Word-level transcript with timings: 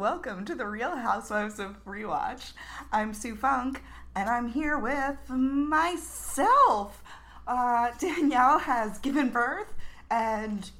Welcome 0.00 0.46
to 0.46 0.54
the 0.54 0.64
Real 0.64 0.96
Housewives 0.96 1.58
of 1.58 1.84
Rewatch. 1.84 2.54
I'm 2.90 3.12
Sue 3.12 3.36
Funke, 3.36 3.80
and 4.16 4.30
I'm 4.30 4.48
here 4.48 4.78
with 4.78 5.28
myself. 5.28 7.04
Uh, 7.46 7.90
Danielle 7.98 8.60
has 8.60 8.96
given 8.96 9.28
birth, 9.28 9.74
and 10.10 10.70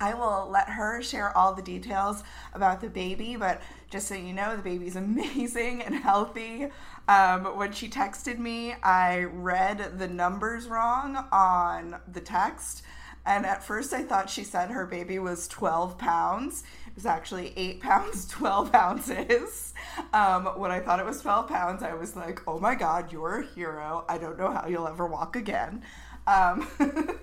I 0.00 0.14
will 0.14 0.48
let 0.50 0.70
her 0.70 1.00
share 1.02 1.36
all 1.38 1.54
the 1.54 1.62
details 1.62 2.24
about 2.52 2.80
the 2.80 2.88
baby. 2.88 3.36
But 3.36 3.62
just 3.90 4.08
so 4.08 4.16
you 4.16 4.32
know, 4.32 4.56
the 4.56 4.62
baby's 4.62 4.96
amazing 4.96 5.80
and 5.80 5.94
healthy. 5.94 6.66
Um, 7.06 7.56
when 7.56 7.70
she 7.70 7.88
texted 7.88 8.40
me, 8.40 8.74
I 8.82 9.22
read 9.22 10.00
the 10.00 10.08
numbers 10.08 10.66
wrong 10.66 11.28
on 11.30 12.00
the 12.12 12.20
text. 12.20 12.82
And 13.26 13.46
at 13.46 13.64
first, 13.64 13.92
I 13.94 14.02
thought 14.02 14.28
she 14.28 14.44
said 14.44 14.70
her 14.70 14.84
baby 14.84 15.18
was 15.18 15.48
12 15.48 15.96
pounds. 15.96 16.62
Was 16.94 17.06
actually 17.06 17.52
8 17.56 17.80
pounds, 17.80 18.26
12 18.28 18.74
ounces. 18.74 19.74
Um, 20.12 20.46
when 20.58 20.70
I 20.70 20.80
thought 20.80 21.00
it 21.00 21.06
was 21.06 21.20
12 21.20 21.48
pounds, 21.48 21.82
I 21.82 21.94
was 21.94 22.14
like, 22.14 22.40
oh 22.46 22.58
my 22.58 22.74
God, 22.74 23.12
you're 23.12 23.40
a 23.40 23.46
hero. 23.46 24.04
I 24.08 24.18
don't 24.18 24.38
know 24.38 24.50
how 24.50 24.68
you'll 24.68 24.86
ever 24.86 25.06
walk 25.06 25.36
again. 25.36 25.82
Um, 26.26 26.68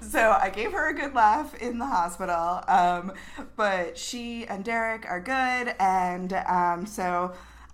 so 0.00 0.38
I 0.40 0.50
gave 0.50 0.72
her 0.72 0.88
a 0.88 0.94
good 0.94 1.14
laugh 1.14 1.54
in 1.54 1.78
the 1.78 1.86
hospital. 1.86 2.62
Um, 2.68 3.12
but 3.56 3.96
she 3.96 4.46
and 4.46 4.64
Derek 4.64 5.06
are 5.08 5.20
good. 5.20 5.74
And 5.78 6.32
um, 6.32 6.86
so 6.86 7.32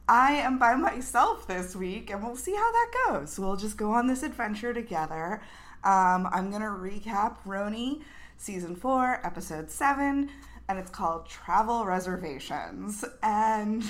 I 0.08 0.32
am 0.32 0.58
by 0.58 0.74
myself 0.74 1.46
this 1.46 1.76
week, 1.76 2.10
and 2.10 2.20
we'll 2.22 2.34
see 2.34 2.54
how 2.54 2.72
that 2.72 2.90
goes. 3.08 3.38
We'll 3.38 3.56
just 3.56 3.76
go 3.76 3.92
on 3.92 4.08
this 4.08 4.24
adventure 4.24 4.74
together. 4.74 5.40
Um, 5.84 6.28
I'm 6.32 6.50
going 6.50 6.62
to 6.62 6.68
recap 6.68 7.36
RHONY 7.46 8.02
season 8.36 8.74
four, 8.74 9.20
episode 9.22 9.70
seven, 9.70 10.30
and 10.70 10.78
it's 10.78 10.90
called 10.90 11.28
Travel 11.28 11.84
Reservations. 11.84 13.04
And 13.24 13.82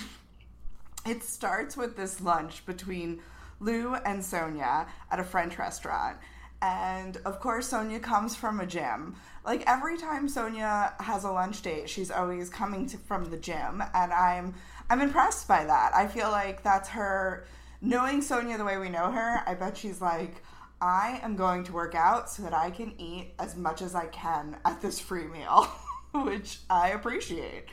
it 1.06 1.22
starts 1.22 1.76
with 1.76 1.94
this 1.94 2.22
lunch 2.22 2.64
between 2.64 3.20
Lou 3.60 3.96
and 3.96 4.22
Sonja 4.22 4.86
at 5.10 5.20
a 5.20 5.24
French 5.24 5.58
restaurant. 5.58 6.16
And 6.62 7.18
of 7.26 7.38
course, 7.38 7.70
Sonja 7.70 8.02
comes 8.02 8.34
from 8.34 8.60
a 8.60 8.66
gym. 8.66 9.16
Like 9.44 9.62
every 9.66 9.98
time 9.98 10.26
Sonja 10.26 10.98
has 11.02 11.24
a 11.24 11.30
lunch 11.30 11.60
date, 11.60 11.91
she's 11.91 12.10
always 12.10 12.48
coming 12.48 12.86
to, 12.86 12.97
from 12.97 13.26
the 13.26 13.36
gym, 13.36 13.82
and 13.94 14.12
I'm 14.12 14.54
I'm 14.88 15.02
impressed 15.02 15.47
by 15.47 15.64
that. 15.64 15.92
I 15.94 16.06
feel 16.06 16.30
like 16.30 16.62
that's 16.62 16.88
her 16.91 17.47
knowing 17.82 18.22
Sonja 18.22 18.56
the 18.56 18.64
way 18.64 18.78
we 18.78 18.88
know 18.88 19.10
her. 19.12 19.42
I 19.47 19.54
bet 19.54 19.76
she's 19.76 20.00
like, 20.00 20.42
I 20.80 21.20
am 21.22 21.36
going 21.36 21.64
to 21.64 21.72
work 21.74 21.94
out 21.94 22.30
so 22.30 22.42
that 22.42 22.54
I 22.54 22.70
can 22.70 22.94
eat 22.98 23.34
as 23.38 23.54
much 23.54 23.82
as 23.82 23.94
I 23.94 24.06
can 24.06 24.56
at 24.64 24.80
this 24.80 24.98
free 24.98 25.26
meal, 25.26 25.68
which 26.25 26.59
I 26.69 26.91
appreciate. 26.91 27.66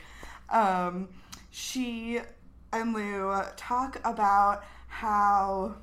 Um, 0.50 1.08
she 1.50 2.20
and 2.72 2.94
Lou 2.94 3.42
talk 3.56 4.00
about 4.04 4.64
how 4.86 5.76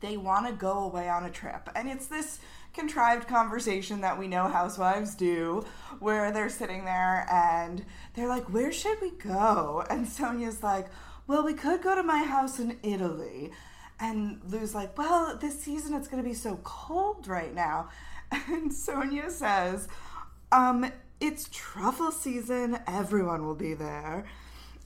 they 0.00 0.16
want 0.16 0.46
to 0.46 0.52
go 0.52 0.84
away 0.84 1.08
on 1.08 1.24
a 1.24 1.30
trip. 1.30 1.68
And 1.74 1.88
it's 1.88 2.06
this 2.06 2.38
contrived 2.72 3.26
conversation 3.26 4.00
that 4.02 4.18
we 4.18 4.28
know 4.28 4.46
housewives 4.46 5.14
do 5.14 5.64
where 5.98 6.30
they're 6.30 6.48
sitting 6.48 6.84
there 6.84 7.26
and 7.30 7.84
they're 8.14 8.28
like, 8.28 8.52
Where 8.52 8.72
should 8.72 9.00
we 9.00 9.10
go? 9.10 9.84
And 9.90 10.06
Sonja's 10.06 10.62
like, 10.62 10.88
Well, 11.26 11.44
we 11.44 11.54
could 11.54 11.82
go 11.82 11.94
to 11.94 12.02
my 12.02 12.22
house 12.22 12.58
in 12.58 12.78
Italy. 12.82 13.50
And 14.00 14.40
Lou's 14.46 14.74
like, 14.74 14.96
Well, 14.96 15.36
this 15.40 15.60
season 15.60 15.94
it's 15.94 16.08
going 16.08 16.22
to 16.22 16.28
be 16.28 16.34
so 16.34 16.60
cold 16.62 17.26
right 17.26 17.54
now. 17.54 17.88
And 18.30 18.70
Sonja 18.70 19.30
says, 19.30 19.88
um, 20.52 20.92
It's 21.20 21.48
truffle 21.52 22.12
season. 22.12 22.78
Everyone 22.86 23.44
will 23.44 23.56
be 23.56 23.74
there. 23.74 24.24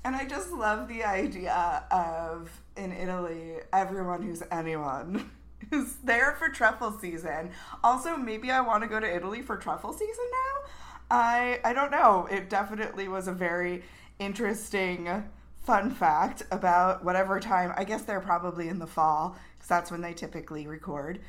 And 0.04 0.16
I 0.16 0.25
just 0.25 0.50
love 0.50 0.88
the 0.88 1.04
idea 1.04 1.84
of 1.91 2.50
in 2.76 2.93
Italy, 2.93 3.56
everyone 3.72 4.22
who's 4.22 4.43
anyone 4.50 5.31
is 5.72 5.97
there 6.03 6.32
for 6.38 6.48
truffle 6.48 6.98
season. 6.98 7.50
Also, 7.84 8.16
maybe 8.16 8.50
I 8.50 8.62
want 8.62 8.82
to 8.82 8.88
go 8.88 8.98
to 8.98 9.15
Italy 9.15 9.43
for 9.43 9.56
truffle 9.56 9.93
season 9.93 10.25
now. 10.31 10.70
I 11.10 11.60
I 11.65 11.75
don't 11.75 11.91
know. 11.91 12.26
It 12.31 12.49
definitely 12.49 13.09
was 13.09 13.28
a 13.28 13.32
very 13.32 13.84
interesting 14.19 15.25
fun 15.64 15.91
fact 15.91 16.43
about 16.50 17.04
whatever 17.04 17.38
time. 17.38 17.75
I 17.76 17.84
guess 17.84 18.03
they're 18.03 18.20
probably 18.20 18.69
in 18.69 18.78
the 18.78 18.87
fall 18.87 19.37
because 19.54 19.69
that's 19.69 19.91
when 19.91 20.00
they 20.00 20.14
typically 20.14 20.66
record. 20.66 21.20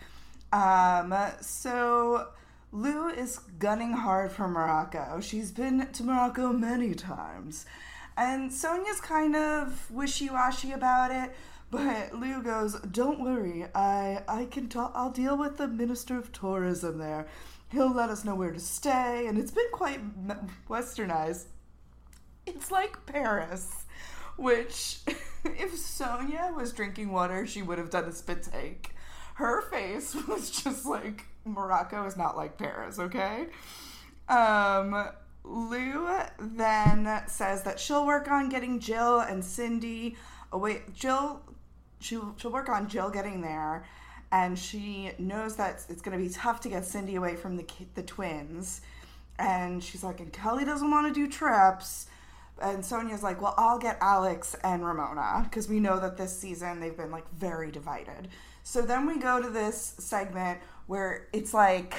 Um, 0.53 1.13
so 1.41 2.29
Lou 2.73 3.07
is 3.07 3.37
gunning 3.59 3.93
hard 3.93 4.31
for 4.31 4.47
Morocco. 4.47 5.19
She's 5.21 5.51
been 5.51 5.87
to 5.93 6.03
Morocco 6.03 6.51
many 6.51 6.95
times. 6.95 7.67
And 8.17 8.49
Sonja's 8.49 8.99
kind 8.99 9.35
of 9.35 9.91
wishy-washy 9.91 10.71
about 10.71 11.11
it, 11.11 11.35
but 11.69 12.15
Lou 12.15 12.41
goes, 12.41 12.79
"Don't 12.79 13.19
worry, 13.19 13.67
I 13.75 14.23
I 14.27 14.45
can 14.45 14.69
talk. 14.69 14.91
I'll 14.95 15.11
deal 15.11 15.37
with 15.37 15.57
the 15.57 15.67
minister 15.67 16.17
of 16.17 16.31
tourism 16.31 16.97
there. 16.97 17.27
He'll 17.69 17.93
let 17.93 18.09
us 18.09 18.25
know 18.25 18.33
where 18.33 18.51
to 18.51 18.59
stay, 18.59 19.27
and 19.27 19.37
it's 19.37 19.51
been 19.51 19.69
quite 19.71 20.01
westernized. 20.67 21.45
It's 22.47 22.71
like 22.71 23.05
Paris, 23.05 23.85
which 24.35 25.01
if 25.45 25.73
Sonja 25.73 26.55
was 26.55 26.73
drinking 26.73 27.11
water, 27.11 27.45
she 27.45 27.61
would 27.61 27.77
have 27.77 27.91
done 27.91 28.05
a 28.05 28.11
spit 28.11 28.41
take. 28.51 28.95
Her 29.35 29.61
face 29.61 30.15
was 30.27 30.49
just 30.49 30.87
like 30.87 31.27
Morocco 31.45 32.05
is 32.05 32.15
not 32.17 32.37
like 32.37 32.57
Paris, 32.57 32.99
okay? 32.99 33.47
Um, 34.29 35.09
Lou 35.43 36.07
then 36.39 37.23
says 37.27 37.63
that 37.63 37.79
she'll 37.79 38.05
work 38.05 38.29
on 38.29 38.49
getting 38.49 38.79
Jill 38.79 39.19
and 39.19 39.43
Cindy 39.43 40.15
away. 40.51 40.81
Jill, 40.93 41.41
she'll, 41.99 42.33
she'll 42.37 42.51
work 42.51 42.69
on 42.69 42.87
Jill 42.87 43.09
getting 43.09 43.41
there, 43.41 43.85
and 44.31 44.57
she 44.57 45.11
knows 45.19 45.57
that 45.57 45.83
it's 45.89 46.01
going 46.01 46.17
to 46.17 46.23
be 46.23 46.33
tough 46.33 46.61
to 46.61 46.69
get 46.69 46.85
Cindy 46.85 47.15
away 47.15 47.35
from 47.35 47.57
the 47.57 47.65
the 47.95 48.03
twins. 48.03 48.81
And 49.39 49.83
she's 49.83 50.03
like, 50.03 50.19
and 50.19 50.31
Kelly 50.31 50.63
doesn't 50.63 50.89
want 50.89 51.07
to 51.07 51.13
do 51.13 51.29
trips. 51.29 52.07
and 52.61 52.83
Sonja's 52.83 53.23
like, 53.23 53.41
well, 53.41 53.55
I'll 53.57 53.79
get 53.79 53.97
Alex 53.99 54.55
and 54.63 54.85
Ramona 54.85 55.41
because 55.43 55.67
we 55.67 55.79
know 55.79 55.99
that 55.99 56.17
this 56.17 56.37
season 56.37 56.79
they've 56.79 56.95
been 56.95 57.11
like 57.11 57.29
very 57.33 57.71
divided. 57.71 58.29
So 58.63 58.81
then 58.81 59.05
we 59.05 59.19
go 59.19 59.41
to 59.41 59.49
this 59.49 59.95
segment 59.99 60.59
where 60.87 61.27
it's 61.33 61.53
like 61.53 61.95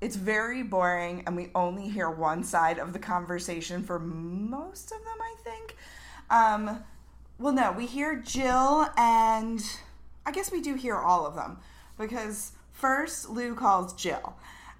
it's 0.00 0.16
very 0.16 0.64
boring 0.64 1.22
and 1.26 1.36
we 1.36 1.50
only 1.54 1.88
hear 1.88 2.10
one 2.10 2.42
side 2.42 2.78
of 2.78 2.92
the 2.92 2.98
conversation 2.98 3.84
for 3.84 4.00
most 4.00 4.90
of 4.90 4.98
them, 4.98 5.16
I 5.20 5.34
think. 5.44 5.76
Um, 6.28 6.84
well, 7.38 7.52
no, 7.52 7.72
we 7.72 7.86
hear 7.86 8.16
Jill 8.16 8.88
and 8.96 9.62
I 10.26 10.32
guess 10.32 10.50
we 10.50 10.60
do 10.60 10.74
hear 10.74 10.96
all 10.96 11.24
of 11.24 11.36
them 11.36 11.58
because 11.98 12.52
first 12.72 13.30
Lou 13.30 13.54
calls 13.54 13.92
Jill 13.94 14.34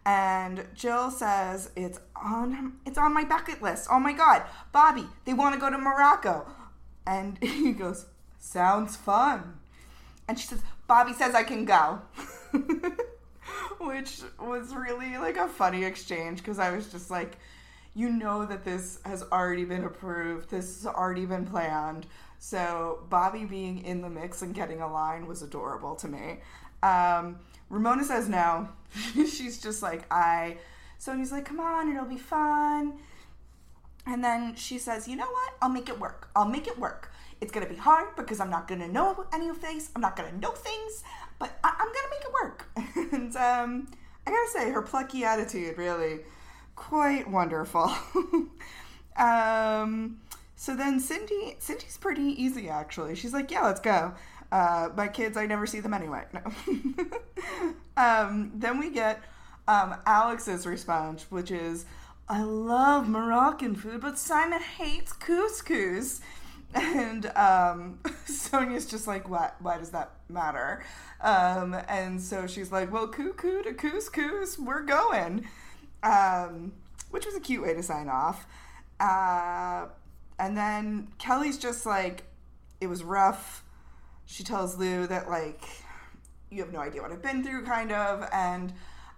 and 0.05 0.67
Jill 0.75 1.11
says 1.11 1.71
it's 1.77 2.01
on 2.17 2.79
it's 2.85 2.99
on 2.99 3.15
my 3.15 3.25
bucket 3.25 3.63
list. 3.63 3.89
Oh 3.91 4.01
my 4.01 4.13
god, 4.13 4.43
Bobby, 4.73 5.07
they 5.25 5.35
want 5.35 5.55
to 5.55 5.61
go 5.61 5.71
to 5.71 5.79
Morocco. 5.79 6.47
And 7.07 7.39
he 7.43 7.73
goes, 7.73 8.07
"Sounds 8.39 8.97
fun." 8.97 9.61
And 10.33 10.41
she 10.41 10.47
says, 10.47 10.63
"Bobby 10.87 11.13
says 11.13 11.35
I 11.35 11.43
can 11.43 11.67
go." 11.67 12.01
Which 13.79 14.23
was 14.41 14.75
really 14.75 15.19
like 15.19 15.37
a 15.37 15.47
funny 15.47 15.85
exchange 15.85 16.39
because 16.39 16.59
I 16.59 16.75
was 16.75 16.91
just 16.91 17.11
like, 17.11 17.37
you 17.93 18.09
know 18.09 18.47
that 18.47 18.65
this 18.65 18.99
has 19.05 19.23
already 19.25 19.67
been 19.67 19.85
approved. 19.85 20.49
This 20.49 20.85
has 20.85 20.87
already 20.87 21.27
been 21.27 21.45
planned. 21.45 22.07
So 22.39 23.05
Bobby 23.11 23.45
being 23.45 23.85
in 23.85 24.01
the 24.01 24.09
mix 24.09 24.41
and 24.41 24.55
getting 24.55 24.81
a 24.81 24.91
line 24.91 25.27
was 25.27 25.43
adorable 25.43 25.97
to 25.97 26.09
me. 26.09 26.39
Um, 26.83 27.39
Ramona 27.69 28.03
says 28.03 28.27
no. 28.27 28.71
She's 29.15 29.61
just 29.61 29.83
like, 29.83 30.11
I. 30.11 30.57
Sonja's 30.99 31.31
like, 31.31 31.45
come 31.45 31.61
on, 31.61 31.91
it'll 31.95 32.07
be 32.07 32.17
fun. 32.17 32.95
And 34.07 34.25
then 34.25 34.55
she 34.55 34.79
says, 34.79 35.07
you 35.07 35.15
know 35.15 35.31
what? 35.31 35.53
I'll 35.61 35.69
make 35.69 35.91
it 35.91 36.01
work. 36.01 36.31
I'll 36.35 36.49
make 36.49 36.67
it 36.67 36.79
work. 36.79 37.12
It's 37.43 37.51
going 37.51 37.67
to 37.67 37.73
be 37.73 37.79
hard 37.79 38.15
because 38.15 38.39
I'm 38.39 38.51
not 38.51 38.69
going 38.69 38.81
to 38.81 38.87
know 38.89 39.27
any 39.33 39.49
of 39.49 39.61
these. 39.61 39.91
I'm 39.97 40.01
not 40.01 40.15
going 40.15 40.31
to 40.31 40.39
know 40.39 40.53
things, 40.53 41.03
but 41.41 41.59
I- 41.65 41.71
am 41.71 41.87
going 41.87 41.93
to 41.93 42.11
make 42.11 42.23
it 42.23 42.33
work. 42.33 43.13
and 43.13 43.37
um, 43.37 43.89
I 44.25 44.31
got 44.31 44.45
to 44.45 44.51
say, 44.53 44.71
her 44.71 44.81
plucky 44.81 45.25
attitude 45.25 45.77
really 45.77 46.21
quite 46.77 47.29
wonderful. 47.29 47.93
um, 49.17 50.21
so 50.55 50.77
then 50.77 51.01
Cindy, 51.01 51.57
Cindy's 51.59 51.99
pretty 51.99 52.41
easy 52.41 52.69
actually. 52.69 53.17
She's 53.17 53.33
like, 53.33 53.51
yeah, 53.51 53.65
let's 53.65 53.81
go. 53.81 54.15
Uh, 54.53 54.91
my 54.97 55.09
kids, 55.09 55.37
I 55.37 55.47
never 55.47 55.67
see 55.67 55.81
them 55.81 55.95
anyway. 55.95 56.23
No. 56.33 56.43
um, 57.97 58.53
then 58.55 58.79
we 58.79 58.91
get 58.91 59.21
um, 59.67 59.97
Alex's 60.07 60.65
response, 60.65 61.27
which 61.29 61.51
is, 61.51 61.87
I 62.29 62.43
love 62.45 63.09
Moroccan 63.09 63.75
food, 63.75 64.01
but 64.01 64.17
Simon 64.17 64.63
hates 64.63 65.13
couscous. 65.13 66.21
And 66.75 67.27
um, 67.37 67.99
Sonja's 68.27 68.87
just 68.87 69.07
like, 69.07 69.29
what? 69.29 69.57
Why 69.61 69.79
does 69.79 69.91
that 69.91 70.13
matter? 70.29 70.85
Um, 71.21 71.77
and 71.89 72.21
so 72.21 72.47
she's 72.47 72.73
like, 72.73 72.93
well, 72.93 73.09
cuckoo 73.09 73.63
to 73.63 73.75
couscous, 73.75 74.59
we're 74.59 74.83
going. 74.83 75.49
Um, 76.03 76.73
which 77.11 77.27
was 77.27 77.35
a 77.35 77.41
cute 77.41 77.63
way 77.63 77.75
to 77.75 77.83
sign 77.83 78.09
off. 78.09 78.47
Uh, 78.99 79.87
and 80.39 80.57
then 80.57 81.09
Kelly's 81.19 81.59
just 81.59 81.87
like, 81.87 82.25
it 82.81 82.87
was 82.89 83.05
rough 83.05 83.63
she 84.33 84.45
tells 84.45 84.79
Lou 84.79 85.07
that 85.09 85.29
like 85.29 85.63
you 86.51 86.63
have 86.63 86.73
no 86.73 86.81
idea 86.81 87.03
what 87.03 87.13
I've 87.13 87.23
been 87.23 87.43
through, 87.45 87.65
kind 87.65 87.93
of, 87.93 88.29
and 88.33 88.73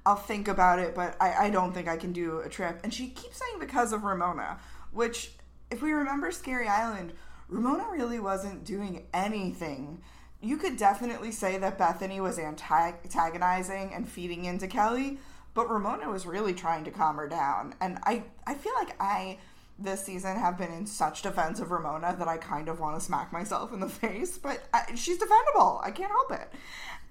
I'll 0.07 0.17
think 0.17 0.49
about 0.49 0.79
it, 0.79 0.95
but 0.95 1.17
I, 1.21 1.47
I 1.47 1.51
don't 1.51 1.73
think 1.73 1.89
I 1.89 1.97
can 1.97 2.13
do 2.13 2.41
a 2.41 2.49
trip. 2.49 2.81
And 2.85 2.93
she 2.93 3.09
keeps 3.09 3.39
saying 3.39 3.59
because 3.59 3.93
of 3.93 4.05
Ramona, 4.05 4.59
which, 4.93 5.33
if 5.71 5.83
we 5.83 5.93
remember 5.93 6.31
Scary 6.31 6.69
Island, 6.69 7.13
Ramona 7.49 7.87
really 7.91 8.21
wasn't 8.21 8.65
doing 8.65 9.07
anything. 9.13 10.01
You 10.41 10.57
could 10.57 10.77
definitely 10.77 11.33
say 11.33 11.59
that 11.59 11.79
Bethany 11.79 12.21
was 12.21 12.39
antagonizing 12.39 13.93
and 13.95 14.09
feeding 14.09 14.45
into 14.45 14.67
Kelly, 14.67 15.19
but 15.55 15.71
Ramona 15.71 16.11
was 16.11 16.27
really 16.27 16.53
trying 16.53 16.85
to 16.85 16.91
calm 16.91 17.17
her 17.17 17.29
down. 17.29 17.75
And 17.81 17.99
I, 18.05 18.25
I 18.47 18.55
feel 18.55 18.73
like 18.79 18.95
I 19.01 19.39
this 19.79 20.05
season 20.05 20.37
have 20.37 20.57
been 20.57 20.73
in 20.73 20.87
such 20.87 21.23
defense 21.23 21.59
of 21.59 21.71
Ramona 21.71 22.15
that 22.19 22.29
I 22.29 22.37
kind 22.37 22.69
of 22.69 22.79
want 22.79 22.99
to 22.99 23.05
smack 23.05 23.33
myself 23.33 23.73
in 23.73 23.81
the 23.81 23.89
face, 23.89 24.39
but 24.39 24.61
I, 24.73 24.95
she's 24.95 25.19
defendable. 25.19 25.85
I 25.85 25.91
can't 25.91 26.11
help 26.11 26.33
it. 26.33 26.53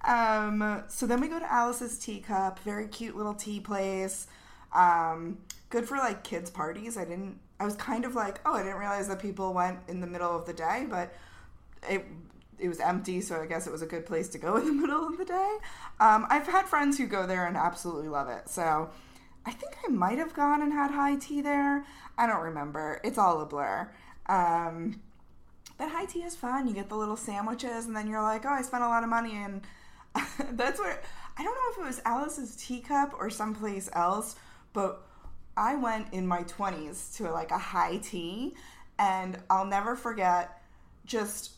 Um, 0.08 0.84
so 0.88 1.06
then 1.06 1.20
we 1.20 1.28
go 1.28 1.38
to 1.38 1.52
Alice's 1.52 1.98
teacup, 1.98 2.58
very 2.60 2.88
cute 2.88 3.16
little 3.16 3.34
tea 3.34 3.60
place. 3.60 4.26
Um, 4.72 5.38
good 5.70 5.86
for 5.86 5.96
like 5.96 6.24
kids' 6.24 6.50
parties. 6.50 6.96
I 6.96 7.04
didn't, 7.04 7.38
I 7.60 7.64
was 7.64 7.76
kind 7.76 8.04
of 8.04 8.14
like, 8.14 8.40
oh, 8.44 8.54
I 8.54 8.62
didn't 8.62 8.78
realize 8.78 9.08
that 9.08 9.20
people 9.20 9.52
went 9.52 9.78
in 9.88 10.00
the 10.00 10.06
middle 10.06 10.36
of 10.36 10.46
the 10.46 10.52
day, 10.52 10.86
but 10.88 11.14
it, 11.88 12.04
it 12.58 12.68
was 12.68 12.80
empty, 12.80 13.20
so 13.20 13.40
I 13.40 13.46
guess 13.46 13.66
it 13.66 13.72
was 13.72 13.82
a 13.82 13.86
good 13.86 14.06
place 14.06 14.28
to 14.30 14.38
go 14.38 14.56
in 14.58 14.66
the 14.66 14.72
middle 14.72 15.06
of 15.06 15.18
the 15.18 15.24
day. 15.24 15.56
Um, 16.00 16.26
I've 16.28 16.46
had 16.46 16.66
friends 16.66 16.98
who 16.98 17.06
go 17.06 17.26
there 17.26 17.46
and 17.46 17.56
absolutely 17.56 18.08
love 18.08 18.28
it. 18.28 18.48
So 18.48 18.90
I 19.46 19.50
think 19.50 19.76
I 19.86 19.90
might 19.90 20.18
have 20.18 20.34
gone 20.34 20.62
and 20.62 20.72
had 20.72 20.90
high 20.90 21.16
tea 21.16 21.40
there. 21.40 21.84
I 22.16 22.26
don't 22.26 22.42
remember. 22.42 23.00
It's 23.04 23.18
all 23.18 23.40
a 23.40 23.46
blur. 23.46 23.90
Um, 24.26 25.00
but 25.78 25.90
high 25.90 26.06
tea 26.06 26.22
is 26.22 26.36
fun. 26.36 26.68
You 26.68 26.74
get 26.74 26.88
the 26.88 26.96
little 26.96 27.16
sandwiches, 27.16 27.86
and 27.86 27.96
then 27.96 28.08
you're 28.08 28.22
like, 28.22 28.44
oh, 28.46 28.50
I 28.50 28.62
spent 28.62 28.84
a 28.84 28.88
lot 28.88 29.02
of 29.02 29.08
money. 29.08 29.34
And 29.34 29.62
that's 30.52 30.78
where 30.78 31.00
I 31.36 31.42
don't 31.42 31.54
know 31.54 31.72
if 31.72 31.78
it 31.78 31.86
was 31.86 32.02
Alice's 32.04 32.56
teacup 32.56 33.14
or 33.18 33.28
someplace 33.28 33.90
else, 33.92 34.36
but 34.72 35.03
I 35.56 35.76
went 35.76 36.12
in 36.12 36.26
my 36.26 36.42
20s 36.44 37.16
to 37.16 37.30
like 37.30 37.50
a 37.50 37.58
high 37.58 37.98
tea, 37.98 38.54
and 38.98 39.38
I'll 39.48 39.66
never 39.66 39.96
forget 39.96 40.62
just 41.04 41.52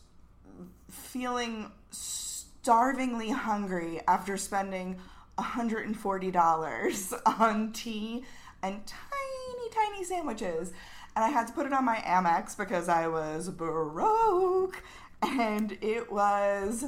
feeling 0.89 1.71
starvingly 1.91 3.29
hungry 3.29 4.01
after 4.07 4.37
spending 4.37 4.97
$140 5.37 7.13
on 7.39 7.71
tea 7.71 8.23
and 8.61 8.85
tiny, 8.85 9.69
tiny 9.71 10.03
sandwiches. 10.03 10.73
And 11.15 11.23
I 11.25 11.29
had 11.29 11.47
to 11.47 11.53
put 11.53 11.65
it 11.65 11.73
on 11.73 11.85
my 11.85 11.97
Amex 11.97 12.57
because 12.57 12.89
I 12.89 13.07
was 13.07 13.49
broke. 13.49 14.83
And 15.21 15.77
it 15.81 16.11
was 16.11 16.85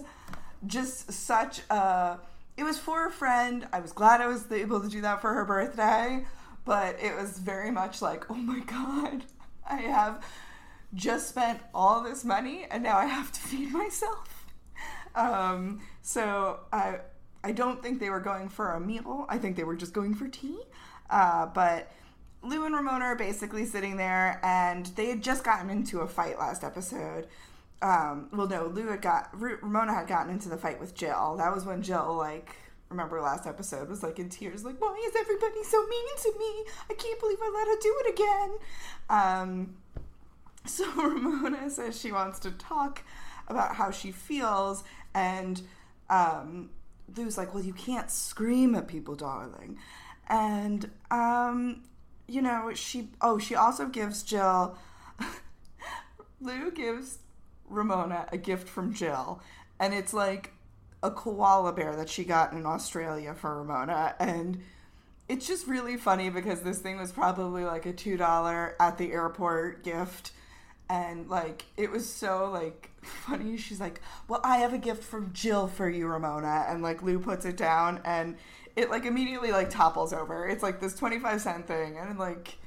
just 0.68 1.12
such 1.12 1.62
a. 1.70 2.20
It 2.58 2.64
was 2.64 2.78
for 2.78 3.08
a 3.08 3.12
friend. 3.12 3.68
I 3.72 3.80
was 3.80 3.92
glad 3.92 4.22
I 4.22 4.28
was 4.28 4.52
able 4.52 4.82
to 4.82 4.90
do 4.90 5.02
that 5.02 5.22
for 5.22 5.34
her 5.34 5.46
birthday. 5.46 6.26
But 6.70 7.00
it 7.02 7.16
was 7.16 7.40
very 7.40 7.72
much 7.72 8.00
like, 8.00 8.30
oh 8.30 8.36
my 8.36 8.60
God, 8.60 9.26
I 9.68 9.78
have 9.78 10.24
just 10.94 11.28
spent 11.28 11.60
all 11.74 12.04
this 12.04 12.24
money 12.24 12.68
and 12.70 12.84
now 12.84 12.96
I 12.96 13.06
have 13.08 13.32
to 13.32 13.40
feed 13.40 13.72
myself. 13.72 14.46
Um, 15.16 15.82
so 16.04 16.60
I 16.72 17.00
I 17.44 17.54
don't 17.54 17.82
think 17.82 18.00
they 18.00 18.12
were 18.12 18.20
going 18.20 18.50
for 18.50 18.74
a 18.74 18.80
meal. 18.80 19.26
I 19.30 19.40
think 19.40 19.56
they 19.56 19.64
were 19.64 19.76
just 19.76 19.94
going 19.94 20.14
for 20.14 20.28
tea. 20.28 20.60
Uh, 21.10 21.48
but 21.48 21.92
Lou 22.44 22.64
and 22.68 22.76
Ramona 22.76 23.04
are 23.04 23.16
basically 23.16 23.66
sitting 23.66 23.98
there, 23.98 24.40
and 24.44 24.86
they 24.96 25.08
had 25.08 25.24
just 25.24 25.44
gotten 25.44 25.72
into 25.72 26.02
a 26.02 26.08
fight 26.08 26.38
last 26.38 26.64
episode. 26.64 27.26
Um, 27.82 28.30
well, 28.32 28.48
no, 28.48 28.68
Lou 28.68 28.90
had 28.90 29.02
got 29.02 29.30
Ramona 29.34 29.96
had 29.96 30.08
gotten 30.08 30.32
into 30.32 30.50
the 30.50 30.58
fight 30.58 30.80
with 30.80 30.94
Jill. 30.94 31.38
That 31.38 31.52
was 31.52 31.66
when 31.66 31.82
Jill 31.82 32.14
like 32.14 32.56
remember 32.90 33.22
last 33.22 33.46
episode 33.46 33.90
was 33.90 34.04
like 34.04 34.20
in 34.20 34.30
tears, 34.30 34.64
like 34.64 34.80
why 34.82 35.00
is 35.08 35.16
everybody 35.20 35.64
so 35.64 35.86
mean 35.88 36.08
to 36.18 36.34
me? 36.40 36.64
I 36.90 36.94
can't 36.94 37.20
believe 37.20 37.38
I 37.42 37.52
let 37.54 37.68
her 37.68 37.80
do 37.82 37.96
it 38.06 38.14
again. 38.14 38.58
Um, 39.10 39.76
so 40.66 40.92
Ramona 40.96 41.70
says 41.70 42.00
she 42.00 42.12
wants 42.12 42.40
to 42.40 42.52
talk 42.52 43.04
about 43.48 43.76
how 43.76 43.92
she 43.92 44.12
feels, 44.12 44.84
and 45.14 45.62
um, 46.10 46.70
Lou's 47.16 47.38
like, 47.38 47.54
well, 47.54 47.64
you 47.64 47.74
can't 47.74 48.10
scream 48.10 48.76
at 48.76 48.88
people, 48.88 49.16
darling. 49.16 49.78
And, 50.28 50.92
um, 51.10 51.84
you 52.28 52.42
know, 52.42 52.72
she, 52.74 53.10
oh, 53.22 53.40
she 53.40 53.56
also 53.56 53.88
gives 53.88 54.24
Jill, 54.24 54.78
Lou 56.42 56.72
gives 56.72 57.20
Ramona 57.68 58.28
a 58.32 58.38
gift 58.38 58.68
from 58.70 58.94
Jill. 58.94 59.42
And 59.80 59.94
it's 59.94 60.14
like 60.14 60.54
a 61.02 61.12
koala 61.12 61.74
bear 61.74 61.96
that 61.96 62.10
she 62.10 62.24
got 62.24 62.54
in 62.54 62.66
Australia 62.66 63.34
for 63.34 63.58
Ramona. 63.58 64.16
And 64.20 64.62
it's 65.28 65.48
just 65.48 65.68
really 65.68 65.96
funny 65.96 66.30
because 66.30 66.62
this 66.62 66.80
thing 66.80 66.98
was 66.98 67.12
probably 67.12 67.64
like 67.64 67.86
a 67.86 67.94
$2 67.94 68.74
at 68.80 68.98
the 68.98 69.12
airport 69.12 69.84
gift 69.84 70.32
and 70.90 71.30
like 71.30 71.66
it 71.78 71.92
was 71.92 72.12
so 72.12 72.50
like 72.52 72.90
funny 73.02 73.56
she's 73.56 73.80
like 73.80 74.02
well 74.28 74.42
i 74.44 74.58
have 74.58 74.74
a 74.74 74.78
gift 74.78 75.04
from 75.04 75.32
jill 75.34 75.68
for 75.68 75.88
you 75.88 76.08
ramona 76.08 76.66
and 76.68 76.82
like 76.82 77.04
lou 77.04 77.20
puts 77.20 77.46
it 77.46 77.56
down 77.56 78.02
and 78.04 78.36
it 78.76 78.90
like 78.90 79.06
immediately 79.06 79.52
like 79.52 79.70
topples 79.70 80.12
over 80.12 80.48
it's 80.48 80.64
like 80.64 80.80
this 80.80 80.96
25 80.96 81.42
cent 81.42 81.68
thing 81.68 81.98
and 81.98 82.18
like 82.18 82.58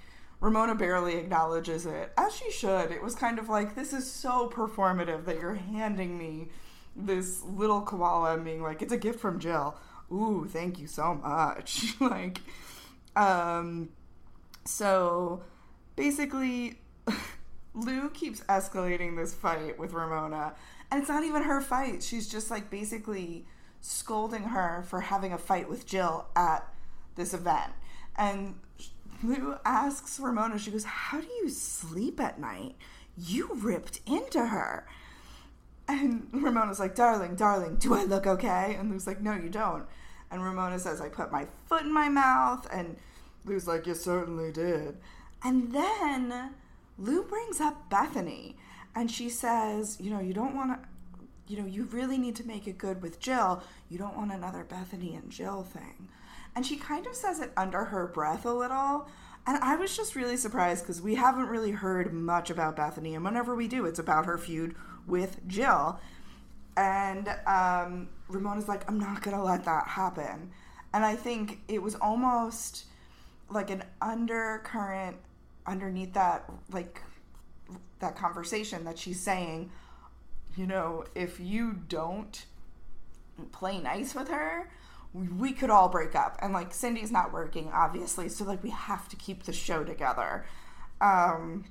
ramona 0.40 0.74
barely 0.74 1.16
acknowledges 1.16 1.84
it 1.84 2.12
as 2.16 2.34
she 2.34 2.50
should 2.50 2.90
it 2.90 3.02
was 3.02 3.14
kind 3.14 3.38
of 3.38 3.48
like 3.48 3.74
this 3.74 3.92
is 3.92 4.10
so 4.10 4.48
performative 4.48 5.24
that 5.24 5.40
you're 5.40 5.54
handing 5.54 6.16
me 6.16 6.48
this 6.94 7.42
little 7.42 7.80
koala 7.82 8.34
and 8.34 8.44
being 8.44 8.62
like 8.62 8.82
it's 8.82 8.92
a 8.92 8.98
gift 8.98 9.20
from 9.20 9.38
jill 9.38 9.76
ooh 10.12 10.46
thank 10.48 10.78
you 10.78 10.86
so 10.86 11.14
much 11.14 11.94
like 12.00 12.40
um 13.16 13.88
so 14.64 15.42
basically 15.96 16.78
Lou 17.74 18.10
keeps 18.10 18.40
escalating 18.42 19.16
this 19.16 19.32
fight 19.32 19.78
with 19.78 19.94
Ramona, 19.94 20.54
and 20.90 21.00
it's 21.00 21.08
not 21.08 21.24
even 21.24 21.42
her 21.42 21.60
fight. 21.60 22.02
She's 22.02 22.28
just 22.28 22.50
like 22.50 22.70
basically 22.70 23.46
scolding 23.80 24.44
her 24.44 24.84
for 24.88 25.00
having 25.00 25.32
a 25.32 25.38
fight 25.38 25.68
with 25.68 25.86
Jill 25.86 26.26
at 26.36 26.66
this 27.16 27.32
event. 27.32 27.72
And 28.16 28.56
Lou 29.22 29.56
asks 29.64 30.20
Ramona, 30.20 30.58
she 30.58 30.70
goes, 30.70 30.84
How 30.84 31.20
do 31.20 31.26
you 31.26 31.48
sleep 31.48 32.20
at 32.20 32.38
night? 32.38 32.76
You 33.16 33.50
ripped 33.54 34.00
into 34.06 34.46
her. 34.46 34.86
And 35.88 36.28
Ramona's 36.32 36.80
like, 36.80 36.94
Darling, 36.94 37.34
darling, 37.34 37.76
do 37.76 37.94
I 37.94 38.04
look 38.04 38.26
okay? 38.26 38.76
And 38.78 38.90
Lou's 38.90 39.06
like, 39.06 39.20
No, 39.20 39.34
you 39.34 39.48
don't. 39.48 39.84
And 40.30 40.42
Ramona 40.42 40.78
says, 40.78 41.00
I 41.00 41.08
put 41.08 41.30
my 41.30 41.46
foot 41.66 41.82
in 41.82 41.92
my 41.92 42.08
mouth. 42.08 42.66
And 42.72 42.96
Lou's 43.44 43.66
like, 43.66 43.86
You 43.86 43.94
certainly 43.94 44.52
did. 44.52 44.96
And 45.44 45.72
then 45.72 46.54
Lou 46.98 47.22
brings 47.24 47.60
up 47.60 47.90
Bethany. 47.90 48.56
And 48.94 49.10
she 49.10 49.28
says, 49.28 49.98
You 50.00 50.10
know, 50.10 50.20
you 50.20 50.32
don't 50.32 50.54
want 50.54 50.82
to, 50.82 50.88
you 51.48 51.60
know, 51.60 51.66
you 51.66 51.84
really 51.84 52.18
need 52.18 52.36
to 52.36 52.46
make 52.46 52.66
it 52.66 52.78
good 52.78 53.02
with 53.02 53.20
Jill. 53.20 53.62
You 53.88 53.98
don't 53.98 54.16
want 54.16 54.32
another 54.32 54.64
Bethany 54.64 55.14
and 55.14 55.30
Jill 55.30 55.62
thing. 55.62 56.08
And 56.54 56.64
she 56.64 56.76
kind 56.76 57.06
of 57.06 57.14
says 57.14 57.40
it 57.40 57.52
under 57.56 57.86
her 57.86 58.06
breath 58.06 58.44
a 58.44 58.52
little. 58.52 59.08
And 59.46 59.56
I 59.58 59.74
was 59.76 59.96
just 59.96 60.14
really 60.14 60.36
surprised 60.36 60.84
because 60.84 61.02
we 61.02 61.16
haven't 61.16 61.48
really 61.48 61.72
heard 61.72 62.12
much 62.12 62.48
about 62.48 62.76
Bethany. 62.76 63.14
And 63.14 63.24
whenever 63.24 63.54
we 63.54 63.66
do, 63.66 63.86
it's 63.86 63.98
about 63.98 64.26
her 64.26 64.38
feud 64.38 64.76
with 65.06 65.46
Jill. 65.46 66.00
And 66.76 67.28
um, 67.46 68.08
Ramona's 68.28 68.68
like, 68.68 68.88
I'm 68.88 68.98
not 68.98 69.22
going 69.22 69.36
to 69.36 69.42
let 69.42 69.64
that 69.64 69.88
happen. 69.88 70.50
And 70.94 71.04
I 71.04 71.16
think 71.16 71.60
it 71.68 71.82
was 71.82 71.94
almost 71.96 72.86
like 73.50 73.70
an 73.70 73.84
undercurrent 74.00 75.16
underneath 75.66 76.14
that, 76.14 76.50
like, 76.70 77.02
that 78.00 78.16
conversation 78.16 78.84
that 78.84 78.98
she's 78.98 79.20
saying, 79.20 79.70
you 80.56 80.66
know, 80.66 81.04
if 81.14 81.40
you 81.40 81.78
don't 81.88 82.44
play 83.52 83.78
nice 83.78 84.14
with 84.14 84.28
her, 84.28 84.70
we 85.14 85.52
could 85.52 85.70
all 85.70 85.88
break 85.88 86.14
up. 86.14 86.38
And 86.40 86.52
like 86.52 86.72
Cindy's 86.72 87.10
not 87.10 87.32
working, 87.32 87.70
obviously, 87.72 88.28
so 88.28 88.44
like 88.44 88.62
we 88.62 88.70
have 88.70 89.08
to 89.08 89.16
keep 89.16 89.44
the 89.44 89.52
show 89.52 89.84
together. 89.84 90.46
Um, 91.00 91.64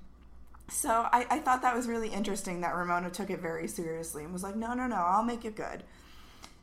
so 0.70 1.08
I, 1.12 1.26
I 1.30 1.40
thought 1.40 1.62
that 1.64 1.76
was 1.76 1.88
really 1.88 2.10
interesting 2.10 2.62
that 2.62 2.76
Ramona 2.76 3.10
took 3.10 3.30
it 3.30 3.42
very 3.42 3.68
seriously 3.68 4.24
and 4.24 4.32
was 4.32 4.44
like, 4.44 4.56
no, 4.56 4.74
no, 4.74 4.88
no, 4.88 4.96
I'll 4.96 5.24
make 5.24 5.46
it 5.46 5.56
good. 5.56 5.84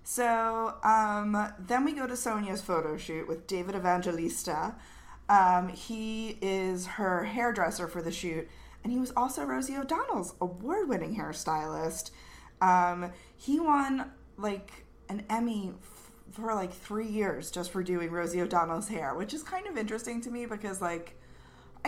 So 0.02 0.74
um, 0.82 1.52
then 1.58 1.84
we 1.84 1.92
go 1.92 2.06
to 2.06 2.14
Sonja's 2.14 2.62
photo 2.62 2.96
shoot 2.96 3.28
with 3.28 3.46
David 3.46 3.74
Evangelista. 3.74 4.74
Um, 5.28 5.68
he 5.68 6.38
is 6.40 6.86
her 6.86 7.24
hairdresser 7.24 7.86
for 7.86 8.00
the 8.00 8.10
shoot, 8.10 8.48
and 8.82 8.90
he 8.90 8.98
was 8.98 9.12
also 9.14 9.44
Rosie 9.44 9.76
O'Donnell's 9.76 10.34
award 10.40 10.88
winning 10.88 11.14
hairstylist. 11.14 12.10
Um, 12.62 13.12
he 13.36 13.60
won 13.60 14.10
like 14.38 14.86
an 15.10 15.24
Emmy 15.28 15.74
for 16.32 16.54
like 16.54 16.72
three 16.72 17.06
years 17.06 17.50
just 17.50 17.70
for 17.70 17.82
doing 17.82 18.10
Rosie 18.10 18.40
O'Donnell's 18.40 18.88
hair, 18.88 19.14
which 19.14 19.34
is 19.34 19.42
kind 19.42 19.66
of 19.66 19.76
interesting 19.76 20.22
to 20.22 20.30
me 20.30 20.46
because 20.46 20.80
like 20.80 21.17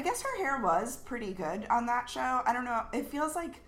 I 0.01 0.03
guess 0.03 0.23
her 0.23 0.39
hair 0.39 0.59
was 0.63 0.97
pretty 0.97 1.35
good 1.35 1.67
on 1.69 1.85
that 1.85 2.09
show. 2.09 2.41
I 2.47 2.55
don't 2.55 2.65
know. 2.65 2.85
It 2.91 3.11
feels 3.11 3.37
like 3.37 3.61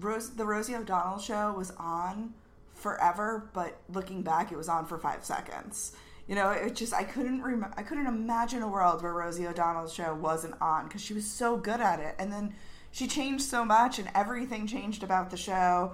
Rose 0.00 0.30
the 0.30 0.44
Rosie 0.44 0.74
O'Donnell 0.74 1.20
show 1.20 1.54
was 1.56 1.70
on 1.78 2.34
forever, 2.74 3.48
but 3.54 3.78
looking 3.88 4.22
back, 4.22 4.50
it 4.50 4.58
was 4.58 4.68
on 4.68 4.86
for 4.86 4.98
five 4.98 5.24
seconds. 5.24 5.92
You 6.26 6.34
know, 6.34 6.50
it 6.50 6.74
just 6.74 6.92
I 6.92 7.04
couldn't 7.04 7.44
rem- 7.44 7.72
I 7.76 7.84
couldn't 7.84 8.08
imagine 8.08 8.62
a 8.62 8.68
world 8.68 9.04
where 9.04 9.12
Rosie 9.12 9.46
O'Donnell's 9.46 9.94
show 9.94 10.12
wasn't 10.16 10.60
on 10.60 10.88
because 10.88 11.00
she 11.00 11.14
was 11.14 11.26
so 11.26 11.56
good 11.56 11.80
at 11.80 12.00
it, 12.00 12.16
and 12.18 12.32
then 12.32 12.52
she 12.90 13.06
changed 13.06 13.44
so 13.44 13.64
much, 13.64 14.00
and 14.00 14.10
everything 14.16 14.66
changed 14.66 15.04
about 15.04 15.30
the 15.30 15.36
show. 15.36 15.92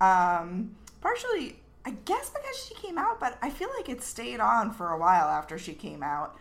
Um, 0.00 0.76
partially, 1.00 1.58
I 1.84 1.90
guess 2.04 2.30
because 2.30 2.64
she 2.68 2.74
came 2.76 2.98
out, 2.98 3.18
but 3.18 3.36
I 3.42 3.50
feel 3.50 3.70
like 3.76 3.88
it 3.88 4.00
stayed 4.00 4.38
on 4.38 4.70
for 4.70 4.92
a 4.92 4.96
while 4.96 5.26
after 5.26 5.58
she 5.58 5.72
came 5.72 6.04
out. 6.04 6.38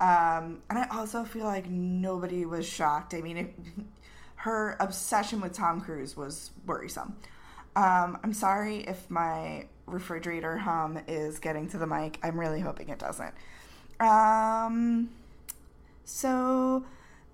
Um, 0.00 0.62
and 0.70 0.78
I 0.78 0.86
also 0.92 1.24
feel 1.24 1.44
like 1.44 1.68
nobody 1.68 2.44
was 2.44 2.66
shocked. 2.66 3.14
I 3.14 3.20
mean, 3.20 3.36
it, 3.36 3.54
her 4.36 4.76
obsession 4.80 5.40
with 5.40 5.52
Tom 5.52 5.80
Cruise 5.80 6.16
was 6.16 6.50
worrisome. 6.66 7.16
Um, 7.74 8.18
I'm 8.22 8.32
sorry 8.32 8.78
if 8.78 9.10
my 9.10 9.66
refrigerator 9.86 10.58
hum 10.58 10.98
is 11.08 11.38
getting 11.38 11.68
to 11.70 11.78
the 11.78 11.86
mic. 11.86 12.18
I'm 12.22 12.38
really 12.38 12.60
hoping 12.60 12.88
it 12.88 12.98
doesn't. 12.98 13.34
Um, 14.00 15.10
so 16.04 16.84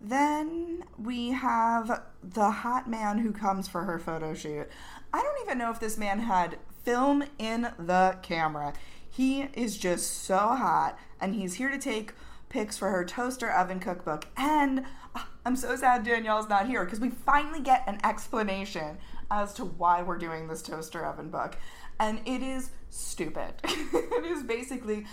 then 0.01 0.85
we 0.99 1.31
have 1.31 2.03
the 2.23 2.51
hot 2.51 2.89
man 2.89 3.19
who 3.19 3.33
comes 3.33 3.69
for 3.69 3.85
her 3.85 3.99
photo 3.99 4.35
shoot. 4.35 4.69
I 5.13 5.23
don't 5.23 5.47
even 5.47 5.59
know 5.59 5.71
if 5.71 5.81
this 5.81 5.97
man 5.97 6.21
had 6.21 6.59
film 6.85 7.25
in 7.39 7.73
the 7.79 8.19
camera. 8.23 8.75
He 9.09 9.43
is 9.55 9.79
just 9.79 10.25
so 10.25 10.37
hot, 10.37 10.99
and 11.21 11.35
he's 11.35 11.55
here 11.55 11.71
to 11.71 11.79
take 11.79 12.13
pics 12.55 12.79
for 12.79 12.89
her 12.89 13.05
toaster 13.05 13.51
oven 13.51 13.81
cookbook. 13.81 14.29
And 14.37 14.85
uh, 15.17 15.25
I'm 15.45 15.57
so 15.57 15.75
sad 15.75 16.05
Danielle's 16.05 16.49
not 16.49 16.69
here 16.69 16.85
because 16.85 17.01
we 17.01 17.11
finally 17.11 17.59
get 17.59 17.83
an 17.89 17.99
explanation 18.05 18.97
as 19.29 19.53
to 19.55 19.65
why 19.65 20.03
we're 20.03 20.19
doing 20.19 20.47
this 20.47 20.63
toaster 20.63 21.05
oven 21.05 21.31
book. 21.31 21.57
And 21.99 22.21
it 22.25 22.45
is 22.45 22.71
stupid. 22.91 23.55
it 23.65 24.25
is 24.25 24.45
basically 24.45 25.05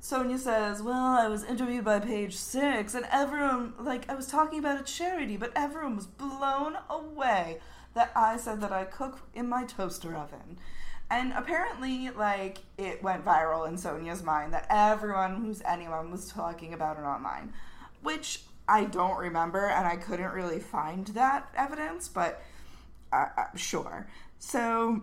Sonja 0.00 0.38
says, 0.38 0.82
Well, 0.82 0.94
I 0.94 1.28
was 1.28 1.44
interviewed 1.44 1.84
by 1.84 2.00
page 2.00 2.34
six, 2.34 2.94
and 2.94 3.06
everyone, 3.12 3.74
like, 3.78 4.08
I 4.08 4.14
was 4.14 4.26
talking 4.26 4.58
about 4.58 4.80
a 4.80 4.84
charity, 4.84 5.36
but 5.36 5.52
everyone 5.54 5.96
was 5.96 6.06
blown 6.06 6.78
away 6.88 7.58
that 7.92 8.10
I 8.16 8.38
said 8.38 8.62
that 8.62 8.72
I 8.72 8.84
cook 8.84 9.20
in 9.34 9.48
my 9.48 9.64
toaster 9.64 10.14
oven. 10.16 10.58
And 11.08 11.32
apparently, 11.34 12.10
like, 12.10 12.58
it 12.78 13.02
went 13.02 13.24
viral 13.24 13.68
in 13.68 13.76
Sonja's 13.76 14.24
mind 14.24 14.52
that 14.52 14.66
everyone 14.68 15.36
who's 15.36 15.62
anyone 15.62 16.10
was 16.10 16.28
talking 16.28 16.74
about 16.74 16.98
it 16.98 17.02
online, 17.02 17.52
which 18.02 18.42
I 18.68 18.84
don't 18.84 19.16
remember, 19.16 19.66
and 19.66 19.86
I 19.86 19.96
couldn't 19.96 20.32
really 20.32 20.58
find 20.58 21.06
that 21.08 21.48
evidence, 21.54 22.08
but 22.08 22.42
uh, 23.12 23.26
uh, 23.36 23.44
sure. 23.54 24.08
So 24.40 25.02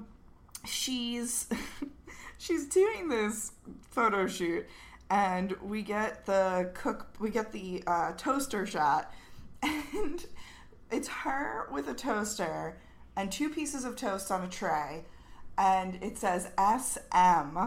she's 0.65 1.47
she's 2.37 2.65
doing 2.65 3.07
this 3.07 3.53
photo 3.89 4.27
shoot, 4.27 4.65
and 5.09 5.53
we 5.61 5.83
get 5.83 6.25
the 6.25 6.71
cook, 6.73 7.15
we 7.19 7.29
get 7.29 7.53
the 7.53 7.81
uh, 7.87 8.11
toaster 8.17 8.65
shot, 8.65 9.13
and 9.63 10.25
it's 10.91 11.07
her 11.07 11.69
with 11.71 11.87
a 11.87 11.93
toaster 11.93 12.77
and 13.15 13.31
two 13.31 13.49
pieces 13.49 13.85
of 13.85 13.95
toast 13.95 14.31
on 14.31 14.43
a 14.43 14.49
tray 14.49 15.05
and 15.57 16.01
it 16.01 16.17
says 16.17 16.51
SM 16.57 17.57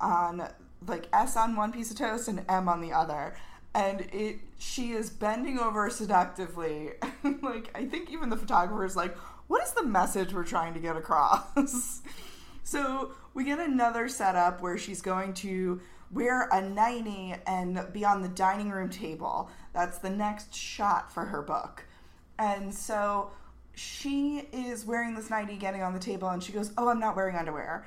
on 0.00 0.48
like 0.86 1.08
S 1.12 1.36
on 1.36 1.56
one 1.56 1.72
piece 1.72 1.90
of 1.90 1.98
toast 1.98 2.28
and 2.28 2.44
M 2.48 2.68
on 2.68 2.80
the 2.80 2.92
other. 2.92 3.36
And 3.74 4.02
it 4.12 4.38
she 4.58 4.92
is 4.92 5.10
bending 5.10 5.58
over 5.58 5.90
seductively. 5.90 6.92
like 7.42 7.70
I 7.74 7.84
think 7.86 8.10
even 8.10 8.30
the 8.30 8.36
photographer 8.36 8.84
is 8.84 8.96
like, 8.96 9.16
what 9.48 9.62
is 9.62 9.72
the 9.72 9.84
message 9.84 10.32
we're 10.32 10.44
trying 10.44 10.74
to 10.74 10.80
get 10.80 10.96
across? 10.96 12.02
so 12.62 13.12
we 13.34 13.44
get 13.44 13.58
another 13.58 14.08
setup 14.08 14.62
where 14.62 14.78
she's 14.78 15.02
going 15.02 15.34
to 15.34 15.80
wear 16.10 16.48
a 16.52 16.62
nightie 16.62 17.34
and 17.46 17.84
be 17.92 18.04
on 18.04 18.22
the 18.22 18.28
dining 18.28 18.70
room 18.70 18.88
table. 18.88 19.50
That's 19.72 19.98
the 19.98 20.10
next 20.10 20.54
shot 20.54 21.12
for 21.12 21.26
her 21.26 21.42
book. 21.42 21.84
And 22.38 22.74
so 22.74 23.30
she 23.76 24.42
is 24.52 24.86
wearing 24.86 25.14
this 25.14 25.28
nightie 25.28 25.56
getting 25.56 25.82
on 25.82 25.92
the 25.92 26.00
table 26.00 26.28
and 26.30 26.42
she 26.42 26.50
goes, 26.50 26.72
Oh, 26.78 26.88
I'm 26.88 26.98
not 26.98 27.14
wearing 27.14 27.36
underwear. 27.36 27.86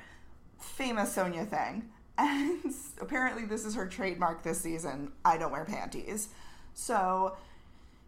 Famous 0.58 1.14
Sonja 1.14 1.46
thing. 1.46 1.90
And 2.18 2.74
apparently, 3.00 3.46
this 3.46 3.64
is 3.64 3.74
her 3.76 3.86
trademark 3.86 4.42
this 4.42 4.60
season. 4.60 5.12
I 5.24 5.38
don't 5.38 5.52
wear 5.52 5.64
panties. 5.64 6.28
So 6.74 7.34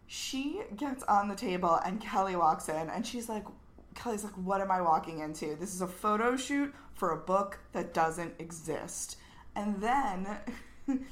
she 0.05 0.61
gets 0.77 1.01
on 1.05 1.29
the 1.29 1.35
table 1.35 1.79
and 1.83 1.99
Kelly 1.99 2.35
walks 2.35 2.69
in 2.69 2.91
and 2.91 3.07
she's 3.07 3.27
like, 3.27 3.43
Kelly's 3.95 4.23
like, 4.23 4.33
What 4.33 4.61
am 4.61 4.69
I 4.69 4.81
walking 4.81 5.19
into? 5.19 5.55
This 5.55 5.73
is 5.73 5.81
a 5.81 5.87
photo 5.87 6.37
shoot 6.37 6.73
for 6.93 7.11
a 7.11 7.17
book 7.17 7.57
that 7.71 7.95
doesn't 7.95 8.35
exist. 8.37 9.17
And 9.55 9.81
then 9.81 10.27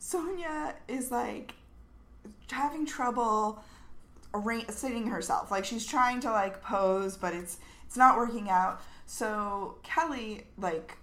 Sonja 0.00 0.74
is 0.86 1.10
like 1.10 1.54
having 2.50 2.84
trouble 2.84 3.64
arra- 4.34 4.70
sitting 4.70 5.06
herself. 5.06 5.50
Like 5.50 5.64
she's 5.64 5.86
trying 5.86 6.20
to 6.20 6.30
like 6.30 6.62
pose, 6.62 7.16
but 7.16 7.32
it's 7.34 7.58
it's 7.86 7.96
not 7.96 8.16
working 8.16 8.50
out. 8.50 8.82
So 9.06 9.76
Kelly 9.82 10.44
like 10.58 10.98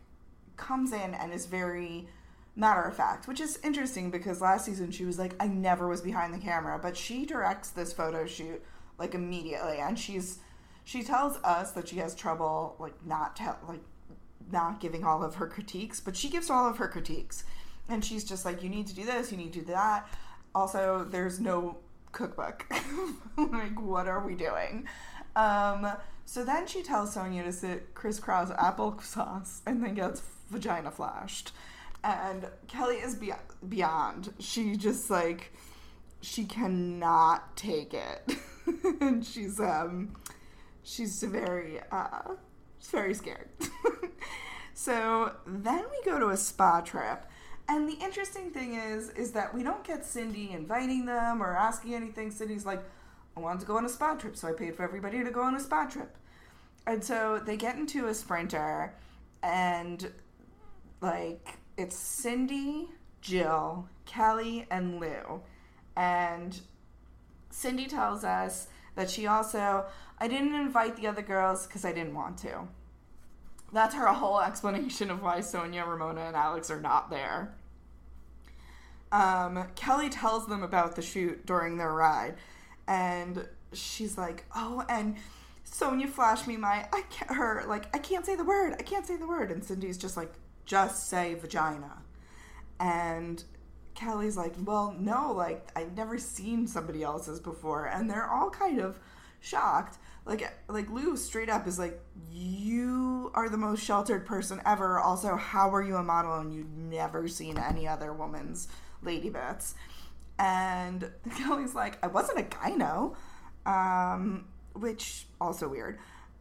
comes 0.58 0.92
in 0.92 1.14
and 1.14 1.34
is 1.34 1.46
very 1.46 2.08
matter 2.56 2.82
of 2.82 2.96
fact, 2.96 3.28
which 3.28 3.40
is 3.40 3.58
interesting 3.64 4.12
because 4.12 4.42
last 4.42 4.66
season 4.66 4.92
she 4.92 5.06
was 5.06 5.18
like, 5.18 5.34
I 5.40 5.48
never 5.48 5.88
was 5.88 6.02
behind 6.02 6.34
the 6.34 6.40
camera, 6.40 6.78
but 6.80 6.98
she 6.98 7.26
directs 7.26 7.70
this 7.70 7.94
photo 7.94 8.26
shoot 8.26 8.62
like 9.00 9.16
immediately, 9.16 9.78
and 9.78 9.98
she's 9.98 10.40
she 10.84 11.04
tells 11.04 11.38
us 11.44 11.72
that 11.72 11.88
she 11.88 11.98
has 11.98 12.14
trouble 12.14 12.76
like 12.80 13.06
not 13.06 13.36
tell 13.36 13.58
like 13.68 13.82
not 14.52 14.80
giving 14.82 15.04
all 15.04 15.24
of 15.24 15.36
her 15.36 15.48
critiques, 15.48 16.00
but 16.00 16.16
she 16.16 16.30
gives 16.30 16.50
all 16.50 16.68
of 16.68 16.78
her 16.78 16.88
critiques, 16.88 17.46
and 17.88 18.04
she's 18.04 18.24
just 18.24 18.46
like, 18.46 18.62
you 18.62 18.70
need 18.70 18.88
to 18.88 18.96
do 18.96 19.06
this, 19.06 19.32
you 19.32 19.38
need 19.38 19.54
to 19.54 19.60
do 19.60 19.66
that. 19.66 20.08
Also, 20.54 21.06
there's 21.10 21.40
no 21.40 21.78
cookbook. 22.12 22.66
like, 23.38 23.82
what 23.82 24.08
are 24.08 24.26
we 24.26 24.36
doing? 24.36 24.88
Um, 25.36 25.88
so 26.26 26.44
then 26.44 26.68
she 26.68 26.82
tells 26.82 27.16
Sonja 27.16 27.44
to 27.44 27.52
sit 27.52 27.94
crisscross 27.94 28.52
applesauce 28.52 29.62
and 29.66 29.84
then 29.84 29.96
gets 29.96 30.22
vagina 30.50 30.92
flashed. 30.92 31.52
And 32.04 32.48
Kelly 32.68 32.98
is 32.98 33.16
be- 33.16 33.34
beyond. 33.68 34.34
She 34.40 34.76
just 34.76 35.10
like 35.10 35.54
she 36.22 36.46
cannot 36.46 37.56
take 37.56 37.94
it. 37.94 38.36
and 39.02 39.26
she's 39.26 39.60
um 39.60 40.16
she's 40.84 41.22
very 41.24 41.80
uh 41.92 42.36
very 42.90 43.14
scared. 43.14 43.50
so 44.74 45.36
then 45.46 45.84
we 45.92 46.04
go 46.10 46.20
to 46.20 46.30
a 46.30 46.38
spa 46.38 46.82
trip. 46.82 47.26
And 47.72 47.88
the 47.88 47.94
interesting 48.04 48.52
thing 48.52 48.74
is 48.74 49.12
is 49.12 49.32
that 49.32 49.54
we 49.54 49.64
don't 49.64 49.82
get 49.86 50.04
Cindy 50.04 50.52
inviting 50.52 51.06
them 51.06 51.42
or 51.42 51.56
asking 51.56 51.96
anything. 51.96 52.30
Cindy's 52.30 52.66
like, 52.66 52.84
I 53.38 53.40
wanted 53.40 53.62
to 53.62 53.66
go 53.66 53.78
on 53.78 53.86
a 53.86 53.90
spa 53.90 54.16
trip, 54.16 54.36
so 54.36 54.50
I 54.50 54.52
paid 54.52 54.76
for 54.76 54.84
everybody 54.84 55.24
to 55.24 55.32
go 55.32 55.42
on 55.42 55.56
a 55.56 55.60
spa 55.62 55.86
trip. 55.86 56.18
And 56.86 57.02
so 57.02 57.42
they 57.46 57.56
get 57.56 57.78
into 57.78 58.08
a 58.08 58.14
sprinter 58.14 58.94
and 59.42 60.12
like 61.00 61.60
it's 61.78 61.96
Cindy, 61.96 62.90
Jill, 63.22 63.88
Kelly, 64.06 64.68
and 64.70 65.00
Lou. 65.00 65.42
And 65.96 66.60
Cindy 67.52 67.86
tells 67.86 68.26
us 68.26 68.68
that 68.96 69.10
she 69.10 69.28
also, 69.28 69.86
I 70.20 70.28
didn't 70.28 70.56
invite 70.56 70.98
the 70.98 71.08
other 71.08 71.22
girls 71.22 71.68
because 71.68 71.86
I 71.86 71.94
didn't 71.94 72.16
want 72.16 72.38
to. 72.40 72.68
That's 73.72 73.96
her 73.96 74.08
whole 74.08 74.42
explanation 74.42 75.10
of 75.10 75.22
why 75.22 75.40
Sonja, 75.40 75.88
Ramona, 75.88 76.20
and 76.20 76.36
Alex 76.36 76.70
are 76.70 76.82
not 76.82 77.10
there. 77.10 77.56
Um, 79.12 79.68
Kelly 79.76 80.10
tells 80.10 80.48
them 80.48 80.64
about 80.64 80.96
the 80.96 81.02
shoot 81.02 81.46
during 81.46 81.78
their 81.78 81.94
ride, 81.94 82.36
and 82.88 83.48
she's 83.74 84.18
like, 84.18 84.46
"Oh, 84.56 84.86
and 84.88 85.18
Sonja 85.66 86.10
flashed 86.10 86.48
me 86.48 86.58
my 86.58 86.88
I 86.94 87.02
can't 87.10 87.32
her 87.32 87.64
like 87.68 87.94
I 87.96 88.00
can't 88.00 88.26
say 88.26 88.36
the 88.36 88.44
word. 88.44 88.76
I 88.80 88.84
can't 88.84 89.06
say 89.06 89.18
the 89.18 89.28
word." 89.28 89.52
And 89.52 89.64
Cindy's 89.64 89.98
just 89.98 90.18
like, 90.18 90.34
"Just 90.66 91.10
say 91.10 91.34
vagina." 91.36 92.02
And 92.80 93.44
Kelly's 93.96 94.38
like, 94.38 94.56
"Well, 94.64 94.96
no, 94.98 95.34
like 95.34 95.70
I've 95.76 95.96
never 95.96 96.18
seen 96.18 96.68
somebody 96.68 97.04
else's 97.04 97.40
before." 97.40 97.86
And 97.86 98.10
they're 98.10 98.30
all 98.30 98.50
kind 98.50 98.80
of 98.80 98.98
shocked. 99.42 99.98
Like 100.26 100.54
like 100.70 100.90
Lou 100.90 101.18
straight 101.18 101.50
up 101.50 101.68
is 101.68 101.80
like, 101.80 102.00
"You 102.32 103.32
are 103.34 103.50
the 103.50 103.58
most 103.58 103.84
sheltered 103.84 104.26
person 104.26 104.62
ever. 104.66 105.00
Also, 105.00 105.36
how 105.36 105.74
are 105.74 105.82
you 105.82 105.98
a 105.98 106.04
model 106.04 106.40
and 106.40 106.54
you've 106.54 106.72
never 106.72 107.28
seen 107.28 107.58
any 107.58 107.88
other 107.88 108.14
woman's 108.14 108.68
lady 109.04 109.30
bits?" 109.30 109.76
And 110.40 111.12
Kelly's 111.38 111.76
like, 111.76 112.04
"I 112.04 112.08
wasn't 112.08 112.40
a 112.40 112.44
gyno." 112.44 113.16
Um, 113.66 114.46
which 114.74 115.28
also 115.40 115.68
weird. 115.68 116.00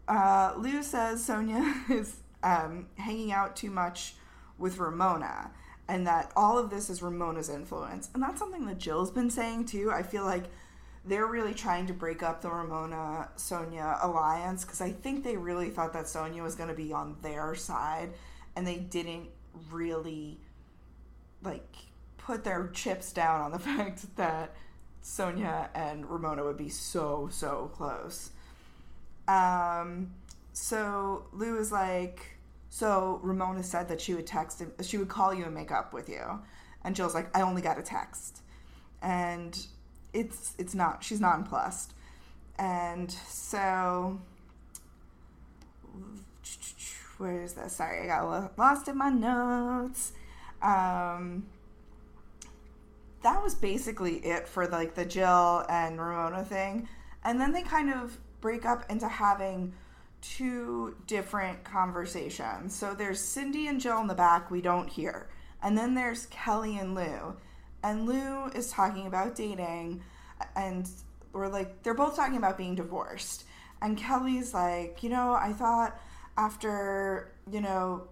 Uh, 0.09 0.55
Lou 0.57 0.83
says 0.83 1.27
Sonja 1.27 1.91
is 1.91 2.17
um, 2.43 2.87
hanging 2.97 3.33
out 3.33 3.57
too 3.57 3.71
much 3.71 4.15
with 4.59 4.79
Ramona 4.79 5.51
and 5.91 6.07
that 6.07 6.31
all 6.37 6.57
of 6.57 6.71
this 6.71 6.89
is 6.89 7.03
Ramona's 7.03 7.49
influence. 7.49 8.11
And 8.15 8.23
that's 8.23 8.39
something 8.39 8.65
that 8.67 8.79
Jill's 8.79 9.11
been 9.11 9.29
saying 9.29 9.67
too. 9.67 9.91
I 9.91 10.05
feel 10.05 10.25
like 10.25 10.45
they're 11.05 11.27
really 11.27 11.55
trying 11.55 11.87
to 11.89 11.93
break 11.93 12.23
up 12.23 12.43
the 12.43 12.51
Ramona 12.51 13.29
Sonja 13.37 13.99
alliance 14.05 14.65
because 14.65 14.81
I 14.81 14.93
think 14.93 15.25
they 15.25 15.37
really 15.37 15.71
thought 15.71 15.93
that 15.95 16.05
Sonja 16.05 16.43
was 16.43 16.55
going 16.55 16.69
to 16.69 16.77
be 16.77 16.93
on 16.93 17.17
their 17.23 17.57
side 17.57 18.11
and 18.55 18.65
they 18.65 18.77
didn't 18.77 19.31
really 19.73 20.39
like 21.43 21.75
put 22.25 22.45
their 22.45 22.69
chips 22.69 23.13
down 23.13 23.41
on 23.41 23.51
the 23.51 23.59
fact 23.71 24.17
that 24.17 24.55
Sonja 25.03 25.69
and 25.75 26.09
Ramona 26.09 26.45
would 26.45 26.57
be 26.57 26.69
so 26.69 27.29
so 27.31 27.71
close. 27.75 28.31
Um 29.27 30.13
so 30.53 31.25
Lou 31.33 31.59
is 31.59 31.73
like 31.73 32.39
so 32.69 33.21
Ramona 33.23 33.63
said 33.63 33.89
that 33.89 34.01
she 34.01 34.15
would 34.15 34.27
text 34.27 34.61
him, 34.61 34.73
she 34.83 34.99
would 34.99 35.09
call 35.09 35.35
you 35.35 35.45
and 35.45 35.55
make 35.55 35.73
up 35.73 35.93
with 35.93 36.09
you. 36.09 36.41
And 36.85 36.95
Jill's 36.95 37.15
like, 37.15 37.37
I 37.37 37.43
only 37.43 37.63
got 37.63 37.79
a 37.79 37.83
text. 37.83 38.43
And 39.03 39.59
it's 40.13 40.55
it's 40.59 40.75
not 40.75 41.03
she's 41.03 41.21
nonplussed. 41.21 41.95
And 42.59 43.11
so 43.11 44.21
where 47.19 47.43
is 47.43 47.55
this? 47.55 47.75
Sorry, 47.75 48.03
I 48.03 48.07
got 48.07 48.59
lost 48.59 48.89
in 48.89 48.99
my 48.99 49.11
notes. 49.11 50.13
Um 50.63 51.47
that 53.23 53.43
was 53.43 53.55
basically 53.55 54.17
it 54.19 54.49
for 54.49 54.67
like 54.67 54.95
the 54.95 55.05
Jill 55.05 55.65
and 55.69 56.01
Ramona 56.01 56.45
thing. 56.45 56.89
And 57.25 57.41
then 57.41 57.53
they 57.53 57.63
kind 57.63 57.93
of 57.93 58.19
break 58.41 58.65
up 58.65 58.91
into 58.91 59.09
having 59.09 59.73
two 60.23 60.97
different 61.07 61.65
conversations. 61.65 62.75
So 62.75 62.95
there's 62.95 63.21
Cindy 63.21 63.67
and 63.69 63.81
Jill 63.81 64.01
in 64.01 64.07
the 64.07 64.15
back, 64.15 64.51
we 64.51 64.61
don't 64.61 64.89
hear. 64.89 65.29
And 65.63 65.77
then 65.77 65.95
there's 65.95 66.27
Kelly 66.27 66.79
and 66.79 66.95
Lou. 66.95 67.37
And 67.83 68.07
Lou 68.07 68.47
is 68.47 68.71
talking 68.71 69.07
about 69.07 69.35
dating, 69.35 70.03
and 70.55 70.89
we're 71.33 71.49
like, 71.49 71.83
they're 71.83 71.95
both 71.95 72.17
talking 72.17 72.37
about 72.37 72.59
being 72.59 72.75
divorced. 72.75 73.45
And 73.81 73.97
Kelly's 73.97 74.53
like, 74.53 75.03
you 75.03 75.09
know, 75.09 75.33
I 75.33 75.53
thought 75.55 75.99
after, 76.37 77.33
you 77.51 77.63
know, 77.63 78.09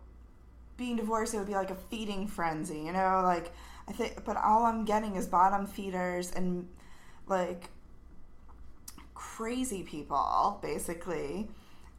being 0.78 0.96
divorced, 0.96 1.34
it 1.34 1.38
would 1.38 1.46
be 1.46 1.54
like 1.54 1.70
a 1.70 1.74
feeding 1.74 2.26
frenzy, 2.26 2.80
you 2.80 2.92
know, 2.92 3.20
like, 3.22 3.52
I 3.88 3.92
think, 3.92 4.24
but 4.24 4.36
all 4.36 4.66
I'm 4.66 4.84
getting 4.84 5.16
is 5.16 5.26
bottom 5.26 5.66
feeders 5.66 6.30
and 6.32 6.68
like 7.26 7.70
crazy 9.14 9.82
people, 9.82 10.58
basically. 10.62 11.48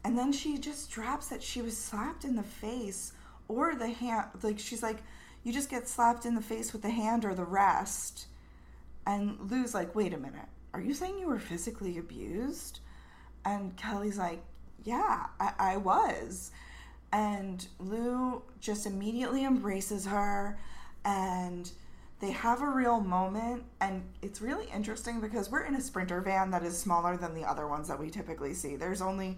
And 0.04 0.18
then 0.18 0.32
she 0.32 0.58
just 0.58 0.92
drops 0.92 1.28
that 1.28 1.44
she 1.44 1.62
was 1.62 1.78
slapped 1.78 2.24
in 2.24 2.36
the 2.36 2.44
face 2.44 3.14
or 3.48 3.76
the 3.76 3.90
hand. 3.90 4.28
Like, 4.42 4.60
she's 4.60 4.84
like, 4.84 5.00
you 5.44 5.52
just 5.52 5.70
get 5.70 5.88
slapped 5.88 6.26
in 6.26 6.36
the 6.36 6.42
face 6.42 6.72
with 6.72 6.82
the 6.82 6.90
hand 6.90 7.26
or 7.26 7.34
the 7.34 7.44
rest. 7.44 8.28
And 9.06 9.38
Lou's 9.50 9.74
like, 9.74 9.96
wait 9.96 10.14
a 10.14 10.18
minute. 10.18 10.48
Are 10.74 10.82
you 10.82 10.94
saying 10.94 11.18
you 11.20 11.28
were 11.28 11.40
physically 11.40 11.98
abused? 11.98 12.80
And 13.44 13.76
Kelly's 13.76 14.18
like, 14.18 14.44
yeah, 14.84 15.26
I, 15.40 15.54
I 15.58 15.78
was. 15.78 16.52
And 17.12 17.68
Lou 17.80 18.44
just 18.60 18.86
immediately 18.86 19.44
embraces 19.44 20.06
her 20.06 20.60
and 21.06 21.72
they 22.20 22.32
have 22.32 22.62
a 22.62 22.68
real 22.68 23.00
moment 23.00 23.64
and 23.80 24.04
it's 24.22 24.42
really 24.42 24.68
interesting 24.74 25.22
because 25.22 25.50
we're 25.50 25.64
in 25.64 25.76
a 25.76 25.82
sprinter 25.82 26.20
van 26.20 26.52
that 26.52 26.64
is 26.64 26.78
smaller 26.78 27.16
than 27.16 27.34
the 27.34 27.44
other 27.44 27.68
ones 27.68 27.88
that 27.88 27.98
we 27.98 28.10
typically 28.10 28.54
see 28.54 28.76
there's 28.76 29.02
only 29.02 29.38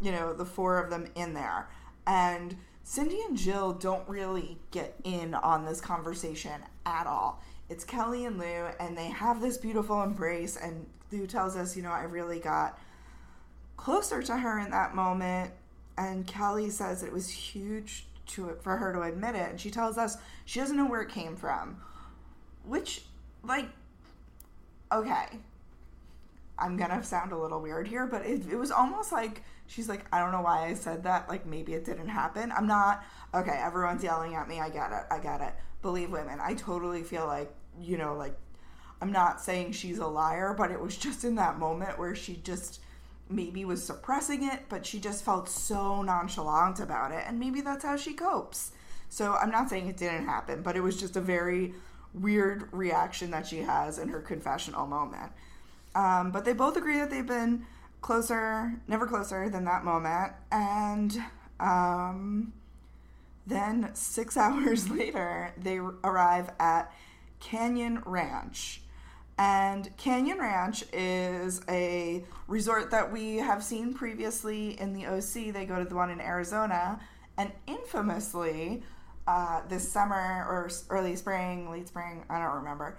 you 0.00 0.12
know, 0.12 0.32
the 0.32 0.44
four 0.44 0.78
of 0.78 0.90
them 0.90 1.08
in 1.14 1.34
there. 1.34 1.68
And 2.06 2.56
Cindy 2.84 3.20
and 3.28 3.36
Jill 3.36 3.72
don't 3.72 4.08
really 4.08 4.58
get 4.70 4.94
in 5.04 5.34
on 5.34 5.64
this 5.64 5.80
conversation 5.80 6.62
at 6.86 7.06
all. 7.06 7.42
It's 7.68 7.84
Kelly 7.84 8.24
and 8.24 8.38
Lou, 8.38 8.68
and 8.80 8.96
they 8.96 9.08
have 9.08 9.40
this 9.40 9.58
beautiful 9.58 10.02
embrace. 10.02 10.56
And 10.56 10.86
Lou 11.12 11.26
tells 11.26 11.56
us, 11.56 11.76
you 11.76 11.82
know, 11.82 11.90
I 11.90 12.04
really 12.04 12.38
got 12.38 12.78
closer 13.76 14.22
to 14.22 14.36
her 14.36 14.58
in 14.58 14.70
that 14.70 14.94
moment. 14.94 15.52
And 15.98 16.26
Kelly 16.26 16.70
says 16.70 17.02
it 17.02 17.12
was 17.12 17.28
huge 17.28 18.06
to 18.28 18.56
for 18.62 18.76
her 18.76 18.92
to 18.92 19.02
admit 19.02 19.34
it. 19.34 19.50
And 19.50 19.60
she 19.60 19.70
tells 19.70 19.98
us 19.98 20.16
she 20.44 20.60
doesn't 20.60 20.76
know 20.76 20.86
where 20.86 21.02
it 21.02 21.10
came 21.10 21.36
from, 21.36 21.78
which, 22.64 23.04
like, 23.42 23.68
okay, 24.92 25.26
I'm 26.58 26.76
gonna 26.76 27.02
sound 27.04 27.32
a 27.32 27.38
little 27.38 27.60
weird 27.60 27.86
here, 27.86 28.06
but 28.06 28.26
it, 28.26 28.50
it 28.50 28.56
was 28.56 28.70
almost 28.70 29.12
like 29.12 29.42
she's 29.66 29.88
like, 29.88 30.06
I 30.12 30.18
don't 30.18 30.32
know 30.32 30.42
why 30.42 30.66
I 30.66 30.74
said 30.74 31.04
that. 31.04 31.28
Like 31.28 31.46
maybe 31.46 31.74
it 31.74 31.84
didn't 31.84 32.08
happen. 32.08 32.52
I'm 32.52 32.66
not 32.66 33.04
okay. 33.34 33.58
Everyone's 33.62 34.02
yelling 34.02 34.34
at 34.34 34.48
me. 34.48 34.60
I 34.60 34.68
get 34.68 34.90
it. 34.92 35.04
I 35.10 35.18
get 35.18 35.40
it. 35.40 35.54
Believe 35.82 36.10
women. 36.10 36.40
I 36.42 36.54
totally 36.54 37.02
feel 37.02 37.26
like 37.26 37.52
you 37.80 37.96
know, 37.96 38.16
like 38.16 38.36
I'm 39.00 39.12
not 39.12 39.40
saying 39.40 39.72
she's 39.72 39.98
a 39.98 40.06
liar, 40.06 40.54
but 40.56 40.70
it 40.70 40.80
was 40.80 40.96
just 40.96 41.24
in 41.24 41.36
that 41.36 41.58
moment 41.58 41.98
where 41.98 42.14
she 42.14 42.36
just 42.36 42.80
maybe 43.30 43.64
was 43.64 43.82
suppressing 43.84 44.44
it, 44.44 44.64
but 44.68 44.86
she 44.86 44.98
just 44.98 45.24
felt 45.24 45.48
so 45.48 46.02
nonchalant 46.02 46.80
about 46.80 47.12
it, 47.12 47.24
and 47.26 47.38
maybe 47.38 47.60
that's 47.60 47.84
how 47.84 47.96
she 47.96 48.14
copes. 48.14 48.72
So 49.08 49.34
I'm 49.34 49.50
not 49.50 49.70
saying 49.70 49.88
it 49.88 49.96
didn't 49.96 50.26
happen, 50.26 50.62
but 50.62 50.76
it 50.76 50.80
was 50.80 50.98
just 50.98 51.16
a 51.16 51.20
very 51.20 51.74
weird 52.14 52.68
reaction 52.72 53.30
that 53.30 53.46
she 53.46 53.58
has 53.58 53.98
in 53.98 54.08
her 54.08 54.20
confessional 54.20 54.86
moment. 54.86 55.32
Um, 55.94 56.30
but 56.30 56.44
they 56.44 56.52
both 56.52 56.76
agree 56.76 56.98
that 56.98 57.10
they've 57.10 57.26
been 57.26 57.66
closer, 58.00 58.74
never 58.86 59.06
closer 59.06 59.48
than 59.48 59.64
that 59.64 59.84
moment. 59.84 60.32
And 60.52 61.16
um, 61.58 62.52
then 63.46 63.90
six 63.94 64.36
hours 64.36 64.88
later, 64.90 65.52
they 65.56 65.78
arrive 65.78 66.50
at 66.60 66.92
Canyon 67.40 68.02
Ranch. 68.04 68.82
And 69.38 69.96
Canyon 69.96 70.38
Ranch 70.38 70.82
is 70.92 71.60
a 71.68 72.24
resort 72.48 72.90
that 72.90 73.12
we 73.12 73.36
have 73.36 73.62
seen 73.62 73.94
previously 73.94 74.78
in 74.80 74.92
the 74.92 75.06
OC. 75.06 75.54
They 75.54 75.64
go 75.64 75.78
to 75.78 75.88
the 75.88 75.94
one 75.94 76.10
in 76.10 76.20
Arizona. 76.20 76.98
And 77.36 77.52
infamously, 77.68 78.82
uh, 79.28 79.60
this 79.68 79.88
summer 79.88 80.16
or 80.16 80.68
early 80.90 81.14
spring, 81.14 81.70
late 81.70 81.86
spring, 81.86 82.24
I 82.28 82.40
don't 82.40 82.56
remember, 82.56 82.98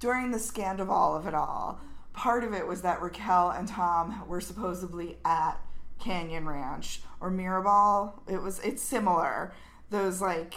during 0.00 0.30
the 0.30 0.38
scandal 0.38 1.14
of 1.14 1.26
it 1.26 1.34
all, 1.34 1.78
part 2.14 2.42
of 2.42 2.54
it 2.54 2.66
was 2.66 2.80
that 2.82 3.02
Raquel 3.02 3.50
and 3.50 3.68
Tom 3.68 4.26
were 4.26 4.40
supposedly 4.40 5.18
at 5.26 5.60
Canyon 5.98 6.48
Ranch 6.48 7.02
or 7.20 7.30
Miraval. 7.30 8.14
It 8.26 8.42
was 8.42 8.60
it's 8.60 8.82
similar. 8.82 9.52
Those 9.90 10.22
like 10.22 10.54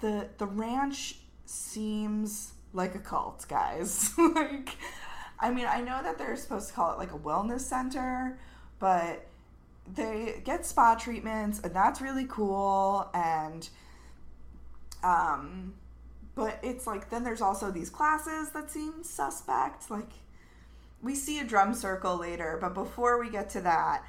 the 0.00 0.28
the 0.38 0.46
ranch 0.46 1.16
seems 1.44 2.52
like 2.72 2.94
a 2.94 2.98
cult, 2.98 3.46
guys. 3.48 4.12
like 4.18 4.70
I 5.40 5.50
mean, 5.50 5.66
I 5.66 5.80
know 5.80 6.02
that 6.02 6.18
they're 6.18 6.36
supposed 6.36 6.68
to 6.68 6.74
call 6.74 6.92
it 6.92 6.98
like 6.98 7.12
a 7.12 7.18
wellness 7.18 7.60
center, 7.60 8.38
but 8.78 9.26
they 9.94 10.40
get 10.44 10.66
spa 10.66 10.94
treatments 10.94 11.60
and 11.60 11.74
that's 11.74 12.00
really 12.00 12.26
cool 12.28 13.08
and 13.14 13.68
um 15.02 15.72
but 16.34 16.58
it's 16.62 16.86
like 16.86 17.08
then 17.10 17.24
there's 17.24 17.40
also 17.40 17.70
these 17.70 17.88
classes 17.88 18.50
that 18.50 18.70
seem 18.70 19.02
suspect 19.02 19.90
like 19.90 20.10
we 21.00 21.14
see 21.14 21.38
a 21.38 21.44
drum 21.44 21.72
circle 21.72 22.18
later 22.18 22.58
but 22.60 22.74
before 22.74 23.18
we 23.18 23.30
get 23.30 23.48
to 23.48 23.60
that 23.60 24.04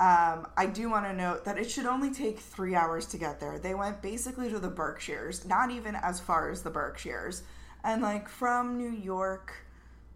um, 0.00 0.48
I 0.56 0.66
do 0.66 0.90
want 0.90 1.04
to 1.06 1.12
note 1.12 1.44
that 1.44 1.56
it 1.56 1.70
should 1.70 1.86
only 1.86 2.12
take 2.12 2.40
three 2.40 2.74
hours 2.74 3.06
to 3.06 3.16
get 3.16 3.38
there. 3.38 3.60
They 3.60 3.76
went 3.76 4.02
basically 4.02 4.50
to 4.50 4.58
the 4.58 4.68
Berkshires, 4.68 5.46
not 5.46 5.70
even 5.70 5.94
as 5.94 6.18
far 6.18 6.50
as 6.50 6.62
the 6.62 6.70
Berkshires. 6.70 7.42
And 7.84 8.00
like 8.00 8.28
from 8.28 8.78
New 8.78 8.90
York 8.90 9.52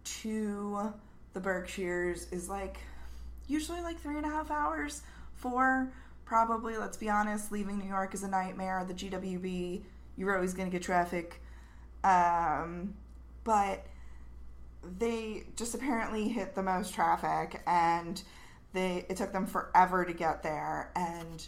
to 0.04 0.92
the 1.34 1.40
Berkshires 1.40 2.26
is 2.32 2.48
like 2.48 2.78
usually 3.46 3.82
like 3.82 4.00
three 4.00 4.16
and 4.16 4.24
a 4.24 4.30
half 4.30 4.50
hours. 4.50 5.02
Four, 5.34 5.92
probably, 6.24 6.76
let's 6.78 6.96
be 6.96 7.10
honest, 7.10 7.52
leaving 7.52 7.78
New 7.78 7.88
York 7.88 8.14
is 8.14 8.22
a 8.22 8.28
nightmare. 8.28 8.84
The 8.88 8.94
GWB, 8.94 9.82
you're 10.16 10.34
always 10.34 10.54
going 10.54 10.68
to 10.68 10.72
get 10.72 10.82
traffic. 10.82 11.42
Um, 12.02 12.94
but 13.44 13.86
they 14.98 15.44
just 15.56 15.74
apparently 15.74 16.28
hit 16.28 16.54
the 16.54 16.62
most 16.62 16.94
traffic 16.94 17.62
and 17.66 18.22
they 18.72 19.04
it 19.08 19.16
took 19.16 19.32
them 19.32 19.46
forever 19.46 20.04
to 20.04 20.12
get 20.12 20.42
there 20.42 20.90
and 20.94 21.46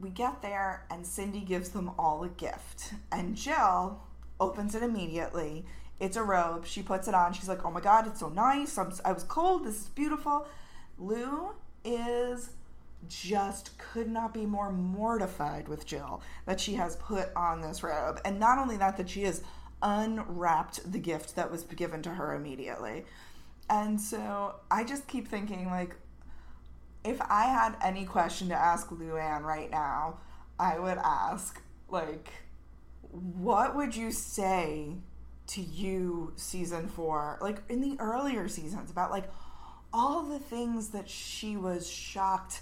we 0.00 0.10
get 0.10 0.40
there 0.40 0.86
and 0.90 1.06
Cindy 1.06 1.40
gives 1.40 1.68
them 1.70 1.90
all 1.98 2.24
a 2.24 2.28
gift 2.28 2.94
and 3.12 3.36
Jill 3.36 4.00
opens 4.40 4.74
it 4.74 4.82
immediately. 4.82 5.64
It's 6.00 6.16
a 6.16 6.22
robe. 6.22 6.64
She 6.66 6.82
puts 6.82 7.08
it 7.08 7.14
on. 7.14 7.32
She's 7.32 7.48
like 7.48 7.64
oh 7.64 7.70
my 7.70 7.80
god 7.80 8.06
it's 8.06 8.20
so 8.20 8.28
nice. 8.28 8.78
I'm, 8.78 8.92
I 9.04 9.12
was 9.12 9.24
cold. 9.24 9.64
This 9.64 9.80
is 9.82 9.88
beautiful. 9.88 10.46
Lou 10.98 11.50
is 11.84 12.50
just 13.08 13.78
could 13.78 14.08
not 14.08 14.34
be 14.34 14.44
more 14.44 14.72
mortified 14.72 15.68
with 15.68 15.86
Jill 15.86 16.20
that 16.46 16.60
she 16.60 16.74
has 16.74 16.96
put 16.96 17.28
on 17.36 17.60
this 17.60 17.82
robe. 17.82 18.20
And 18.24 18.40
not 18.40 18.58
only 18.58 18.76
that 18.76 18.96
that 18.96 19.08
she 19.08 19.22
has 19.22 19.42
unwrapped 19.82 20.90
the 20.90 20.98
gift 20.98 21.36
that 21.36 21.50
was 21.50 21.62
given 21.62 22.02
to 22.02 22.10
her 22.10 22.34
immediately. 22.34 23.04
And 23.70 24.00
so 24.00 24.56
I 24.70 24.84
just 24.84 25.06
keep 25.06 25.28
thinking, 25.28 25.66
like, 25.70 25.94
if 27.04 27.20
I 27.20 27.44
had 27.44 27.76
any 27.82 28.04
question 28.04 28.48
to 28.48 28.54
ask 28.54 28.88
Luann 28.88 29.42
right 29.42 29.70
now, 29.70 30.18
I 30.58 30.78
would 30.78 30.98
ask, 30.98 31.62
like, 31.88 32.32
what 33.10 33.76
would 33.76 33.96
you 33.96 34.10
say 34.10 34.94
to 35.48 35.60
you 35.62 36.32
season 36.36 36.88
four, 36.88 37.38
like 37.40 37.62
in 37.68 37.80
the 37.80 37.96
earlier 38.00 38.48
seasons, 38.48 38.90
about 38.90 39.10
like 39.10 39.30
all 39.92 40.22
the 40.22 40.38
things 40.38 40.88
that 40.88 41.08
she 41.08 41.56
was 41.56 41.88
shocked 41.88 42.60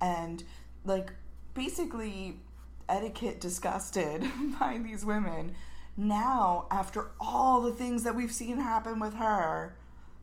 and 0.00 0.44
like 0.84 1.12
basically 1.54 2.40
etiquette 2.88 3.40
disgusted 3.40 4.24
by 4.60 4.78
these 4.78 5.04
women. 5.04 5.54
Now, 5.96 6.66
after 6.70 7.10
all 7.20 7.60
the 7.60 7.72
things 7.72 8.04
that 8.04 8.14
we've 8.14 8.32
seen 8.32 8.58
happen 8.58 9.00
with 9.00 9.14
her, 9.14 9.76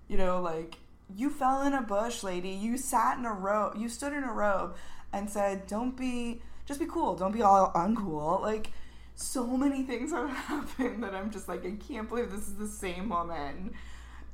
you 0.07 0.17
know, 0.17 0.41
like 0.41 0.77
you 1.13 1.29
fell 1.29 1.61
in 1.63 1.73
a 1.73 1.81
bush, 1.81 2.23
lady. 2.23 2.49
You 2.49 2.77
sat 2.77 3.17
in 3.17 3.25
a 3.25 3.33
robe. 3.33 3.75
You 3.77 3.89
stood 3.89 4.13
in 4.13 4.23
a 4.23 4.31
robe 4.31 4.75
and 5.11 5.29
said, 5.29 5.67
"Don't 5.67 5.95
be, 5.95 6.41
just 6.65 6.79
be 6.79 6.85
cool. 6.85 7.15
Don't 7.15 7.33
be 7.33 7.41
all 7.41 7.71
uncool." 7.73 8.41
Like 8.41 8.71
so 9.15 9.45
many 9.45 9.83
things 9.83 10.11
have 10.11 10.29
happened 10.47 11.03
that 11.03 11.15
I'm 11.15 11.31
just 11.31 11.47
like, 11.47 11.65
I 11.65 11.71
can't 11.71 12.07
believe 12.07 12.31
this 12.31 12.47
is 12.47 12.55
the 12.55 12.67
same 12.67 13.09
woman, 13.09 13.73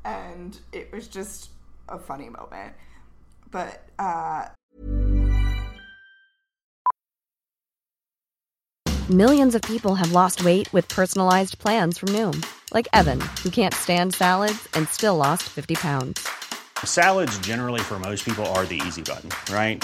and 0.04 0.60
it 0.72 0.92
was 0.92 1.08
just 1.08 1.52
a 1.88 1.98
funny 1.98 2.30
moment. 2.30 2.74
But 3.52 3.84
uh, 4.00 4.48
Millions 9.10 9.56
of 9.56 9.62
people 9.64 9.96
have 9.96 10.14
lost 10.14 10.46
weight 10.46 10.72
with 10.72 10.88
personalized 10.88 11.60
plans 11.60 11.98
from 11.98 12.10
Noom, 12.10 12.46
like 12.74 12.88
Evan, 12.94 13.20
who 13.44 13.50
can't 13.50 13.74
stand 13.74 14.14
salads 14.14 14.70
and 14.74 14.88
still 14.88 15.18
lost 15.18 15.44
50 15.50 15.76
pounds. 15.76 16.26
Salads, 16.86 17.38
generally, 17.40 17.82
for 17.82 18.00
most 18.00 18.24
people, 18.24 18.46
are 18.56 18.66
the 18.66 18.82
easy 18.88 19.02
button, 19.02 19.30
right? 19.54 19.84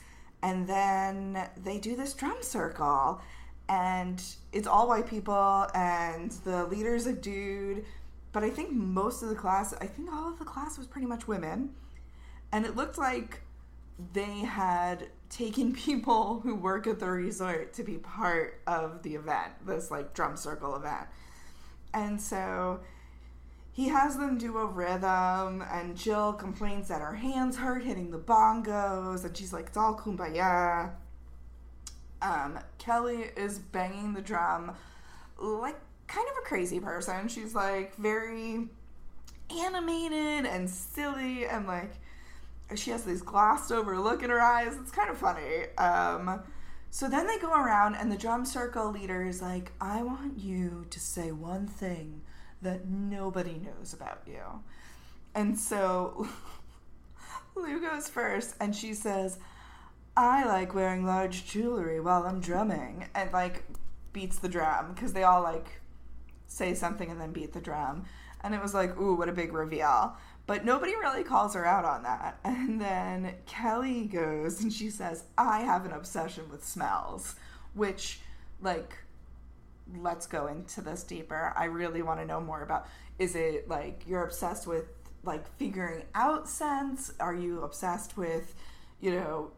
And 0.43 0.67
then 0.67 1.49
they 1.63 1.77
do 1.77 1.95
this 1.95 2.13
drum 2.13 2.37
circle, 2.41 3.21
and 3.69 4.21
it's 4.51 4.67
all 4.67 4.87
white 4.87 5.07
people, 5.07 5.67
and 5.75 6.31
the 6.43 6.65
leader's 6.65 7.05
a 7.05 7.13
dude. 7.13 7.85
But 8.31 8.43
I 8.43 8.49
think 8.49 8.71
most 8.71 9.21
of 9.21 9.29
the 9.29 9.35
class, 9.35 9.73
I 9.79 9.85
think 9.85 10.11
all 10.11 10.29
of 10.29 10.39
the 10.39 10.45
class 10.45 10.77
was 10.77 10.87
pretty 10.87 11.07
much 11.07 11.27
women. 11.27 11.75
And 12.51 12.65
it 12.65 12.75
looked 12.75 12.97
like 12.97 13.41
they 14.13 14.39
had 14.39 15.07
taken 15.29 15.73
people 15.87 16.39
who 16.41 16.55
work 16.55 16.87
at 16.87 16.99
the 16.99 17.07
resort 17.07 17.73
to 17.73 17.83
be 17.83 17.97
part 17.97 18.61
of 18.67 19.03
the 19.03 19.15
event, 19.15 19.53
this 19.65 19.91
like 19.91 20.13
drum 20.13 20.37
circle 20.37 20.75
event. 20.75 21.07
And 21.93 22.19
so 22.19 22.79
he 23.71 23.89
has 23.89 24.17
them 24.17 24.37
do 24.37 24.57
a 24.57 24.65
rhythm, 24.65 25.63
and 25.71 25.95
Jill 25.95 26.33
complains 26.33 26.87
that 26.89 27.01
her 27.01 27.15
hands 27.15 27.57
hurt 27.57 27.83
hitting 27.83 28.11
the 28.11 28.19
bongos, 28.19 29.23
and 29.23 29.35
she's 29.35 29.53
like, 29.53 29.67
it's 29.67 29.77
all 29.77 29.95
kumbaya. 29.95 30.91
Um, 32.21 32.59
Kelly 32.77 33.31
is 33.35 33.57
banging 33.57 34.13
the 34.13 34.21
drum 34.21 34.75
like 35.41 35.79
kind 36.07 36.27
of 36.29 36.37
a 36.43 36.47
crazy 36.47 36.79
person. 36.79 37.27
She's 37.27 37.55
like 37.55 37.95
very 37.95 38.67
animated 39.49 40.45
and 40.45 40.69
silly, 40.69 41.45
and 41.45 41.67
like 41.67 41.93
she 42.75 42.91
has 42.91 43.03
this 43.03 43.21
glossed 43.21 43.71
over 43.71 43.99
look 43.99 44.23
in 44.23 44.29
her 44.29 44.41
eyes. 44.41 44.75
It's 44.79 44.91
kind 44.91 45.09
of 45.09 45.17
funny. 45.17 45.67
Um, 45.77 46.41
so 46.89 47.09
then 47.09 47.27
they 47.27 47.37
go 47.37 47.51
around, 47.51 47.95
and 47.95 48.11
the 48.11 48.17
drum 48.17 48.45
circle 48.45 48.91
leader 48.91 49.23
is 49.23 49.41
like, 49.41 49.71
I 49.79 50.03
want 50.03 50.37
you 50.37 50.85
to 50.89 50.99
say 50.99 51.31
one 51.31 51.67
thing 51.67 52.21
that 52.61 52.87
nobody 52.87 53.59
knows 53.59 53.93
about 53.93 54.21
you. 54.25 54.41
And 55.33 55.57
so 55.57 56.27
Lou 57.55 57.79
goes 57.79 58.07
first 58.07 58.55
and 58.59 58.75
she 58.75 58.93
says, 58.93 59.39
I 60.15 60.45
like 60.45 60.73
wearing 60.73 61.05
large 61.05 61.45
jewelry 61.45 61.99
while 61.99 62.23
I'm 62.23 62.41
drumming 62.41 63.07
and 63.15 63.31
like 63.31 63.63
beats 64.13 64.39
the 64.39 64.49
drum 64.49 64.93
because 64.93 65.13
they 65.13 65.23
all 65.23 65.41
like 65.41 65.81
say 66.47 66.73
something 66.73 67.09
and 67.09 67.19
then 67.19 67.31
beat 67.31 67.53
the 67.53 67.61
drum. 67.61 68.05
And 68.43 68.53
it 68.53 68.61
was 68.61 68.73
like, 68.73 68.99
ooh, 68.99 69.15
what 69.15 69.29
a 69.29 69.33
big 69.33 69.53
reveal. 69.53 70.15
But 70.47 70.65
nobody 70.65 70.95
really 70.95 71.23
calls 71.23 71.53
her 71.53 71.65
out 71.65 71.85
on 71.85 72.03
that. 72.03 72.39
And 72.43 72.81
then 72.81 73.35
Kelly 73.45 74.05
goes 74.05 74.61
and 74.61 74.73
she 74.73 74.89
says, 74.89 75.23
I 75.37 75.61
have 75.61 75.85
an 75.85 75.93
obsession 75.93 76.49
with 76.49 76.65
smells, 76.65 77.35
which, 77.73 78.19
like, 78.61 78.97
let's 79.99 80.27
go 80.27 80.47
into 80.47 80.81
this 80.81 81.03
deeper. 81.03 81.53
I 81.55 81.65
really 81.65 82.01
want 82.01 82.19
to 82.19 82.25
know 82.25 82.39
more 82.39 82.61
about 82.63 82.87
is 83.19 83.35
it 83.35 83.67
like 83.67 84.03
you're 84.07 84.23
obsessed 84.23 84.67
with 84.67 84.85
like 85.23 85.47
figuring 85.57 86.03
out 86.15 86.49
scents? 86.49 87.13
Are 87.19 87.35
you 87.35 87.61
obsessed 87.61 88.17
with, 88.17 88.55
you 88.99 89.11
know, 89.11 89.51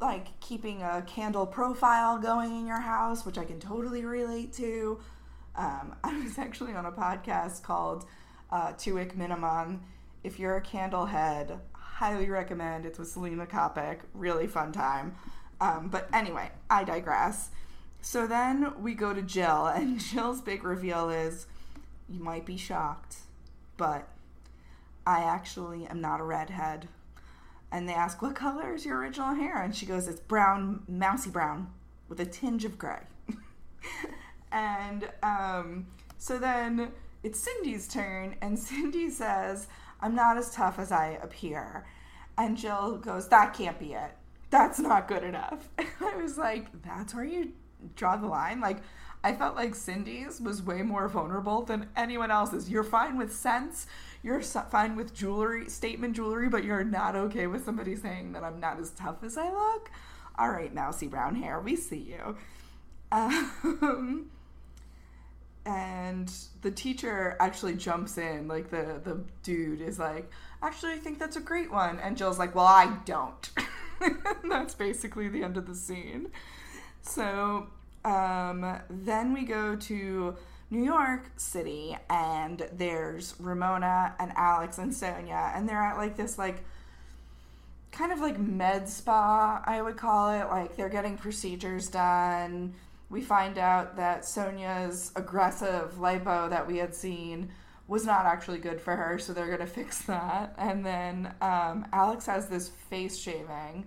like 0.00 0.38
keeping 0.40 0.82
a 0.82 1.02
candle 1.02 1.46
profile 1.46 2.18
going 2.18 2.58
in 2.58 2.66
your 2.66 2.80
house, 2.80 3.24
which 3.24 3.38
I 3.38 3.44
can 3.44 3.60
totally 3.60 4.04
relate 4.04 4.52
to. 4.54 5.00
Um, 5.56 5.94
I 6.04 6.20
was 6.22 6.38
actually 6.38 6.74
on 6.74 6.84
a 6.84 6.92
podcast 6.92 7.62
called 7.62 8.04
uh, 8.50 8.72
Two 8.76 8.94
Wick 8.94 9.16
Minimum. 9.16 9.82
If 10.24 10.38
you're 10.38 10.56
a 10.56 10.60
candle 10.60 11.06
head, 11.06 11.58
highly 11.72 12.28
recommend. 12.28 12.84
It's 12.84 12.98
with 12.98 13.08
Selena 13.08 13.46
Kopic. 13.46 14.00
Really 14.12 14.46
fun 14.46 14.72
time. 14.72 15.14
Um, 15.60 15.88
but 15.88 16.08
anyway, 16.12 16.50
I 16.68 16.84
digress. 16.84 17.50
So 18.04 18.26
then 18.26 18.82
we 18.82 18.94
go 18.94 19.14
to 19.14 19.22
Jill, 19.22 19.66
and 19.74 19.98
Jill's 19.98 20.42
big 20.42 20.64
reveal 20.64 21.08
is 21.08 21.46
you 22.08 22.22
might 22.22 22.44
be 22.44 22.56
shocked, 22.58 23.16
but 23.76 24.08
I 25.06 25.20
actually 25.20 25.86
am 25.86 26.00
not 26.00 26.20
a 26.20 26.24
redhead. 26.24 26.88
And 27.70 27.88
they 27.88 27.94
ask, 27.94 28.20
What 28.20 28.34
color 28.34 28.74
is 28.74 28.84
your 28.84 28.98
original 28.98 29.34
hair? 29.34 29.62
And 29.62 29.74
she 29.74 29.86
goes, 29.86 30.08
It's 30.08 30.20
brown, 30.20 30.82
mousy 30.88 31.30
brown, 31.30 31.70
with 32.08 32.20
a 32.20 32.26
tinge 32.26 32.64
of 32.64 32.76
gray. 32.76 33.00
and 34.52 35.08
um, 35.22 35.86
so 36.18 36.38
then 36.38 36.90
it's 37.22 37.40
Cindy's 37.40 37.88
turn, 37.88 38.34
and 38.42 38.58
Cindy 38.58 39.08
says, 39.10 39.68
I'm 40.00 40.14
not 40.14 40.36
as 40.36 40.50
tough 40.50 40.78
as 40.80 40.90
I 40.90 41.18
appear. 41.22 41.86
And 42.36 42.58
Jill 42.58 42.98
goes, 42.98 43.28
That 43.28 43.54
can't 43.54 43.78
be 43.78 43.94
it. 43.94 44.10
That's 44.50 44.80
not 44.80 45.08
good 45.08 45.22
enough. 45.22 45.68
I 46.00 46.16
was 46.16 46.36
like, 46.36 46.66
That's 46.82 47.14
where 47.14 47.24
you 47.24 47.52
draw 47.96 48.16
the 48.16 48.26
line. 48.26 48.60
Like, 48.60 48.78
I 49.24 49.34
felt 49.34 49.54
like 49.54 49.74
Cindy's 49.74 50.40
was 50.40 50.62
way 50.62 50.82
more 50.82 51.08
vulnerable 51.08 51.62
than 51.62 51.88
anyone 51.96 52.30
else's. 52.30 52.68
You're 52.68 52.84
fine 52.84 53.16
with 53.16 53.32
sense, 53.32 53.86
you're 54.22 54.42
fine 54.42 54.96
with 54.96 55.14
jewelry, 55.14 55.68
statement 55.68 56.16
jewelry, 56.16 56.48
but 56.48 56.64
you're 56.64 56.84
not 56.84 57.14
okay 57.14 57.46
with 57.46 57.64
somebody 57.64 57.94
saying 57.94 58.32
that 58.32 58.42
I'm 58.42 58.58
not 58.58 58.80
as 58.80 58.90
tough 58.90 59.22
as 59.22 59.36
I 59.36 59.50
look. 59.50 59.90
All 60.38 60.50
right, 60.50 60.74
mousy 60.74 61.06
brown 61.06 61.36
hair, 61.36 61.60
we 61.60 61.76
see 61.76 61.98
you. 61.98 62.36
Um, 63.12 64.30
and 65.66 66.32
the 66.62 66.70
teacher 66.70 67.36
actually 67.38 67.74
jumps 67.74 68.18
in, 68.18 68.48
like 68.48 68.70
the 68.70 69.00
the 69.04 69.22
dude 69.42 69.80
is 69.80 69.98
like, 69.98 70.30
actually, 70.62 70.92
I 70.92 70.98
think 70.98 71.18
that's 71.18 71.36
a 71.36 71.40
great 71.40 71.70
one, 71.70 72.00
and 72.00 72.16
Jill's 72.16 72.38
like, 72.38 72.54
well, 72.54 72.66
I 72.66 72.96
don't. 73.04 73.50
that's 74.50 74.74
basically 74.74 75.28
the 75.28 75.44
end 75.44 75.56
of 75.56 75.66
the 75.66 75.74
scene. 75.74 76.30
So 77.02 77.66
um, 78.04 78.80
then 78.88 79.32
we 79.32 79.42
go 79.42 79.76
to 79.76 80.36
New 80.70 80.84
York 80.84 81.30
City, 81.36 81.96
and 82.08 82.66
there's 82.72 83.34
Ramona 83.38 84.14
and 84.18 84.32
Alex 84.36 84.78
and 84.78 84.92
Sonja, 84.92 85.54
and 85.56 85.68
they're 85.68 85.82
at 85.82 85.98
like 85.98 86.16
this 86.16 86.38
like 86.38 86.64
kind 87.90 88.10
of 88.10 88.20
like 88.20 88.38
med 88.38 88.88
spa, 88.88 89.62
I 89.66 89.82
would 89.82 89.96
call 89.96 90.30
it. 90.30 90.46
Like 90.46 90.76
they're 90.76 90.88
getting 90.88 91.18
procedures 91.18 91.88
done. 91.88 92.74
We 93.10 93.20
find 93.20 93.58
out 93.58 93.96
that 93.96 94.22
Sonja's 94.22 95.12
aggressive 95.14 95.96
lipo 95.98 96.48
that 96.48 96.66
we 96.66 96.78
had 96.78 96.94
seen 96.94 97.50
was 97.86 98.06
not 98.06 98.24
actually 98.24 98.58
good 98.58 98.80
for 98.80 98.96
her, 98.96 99.18
so 99.18 99.34
they're 99.34 99.50
gonna 99.50 99.66
fix 99.66 100.02
that. 100.02 100.54
And 100.56 100.86
then 100.86 101.34
um, 101.42 101.86
Alex 101.92 102.24
has 102.26 102.48
this 102.48 102.68
face 102.68 103.18
shaving 103.18 103.86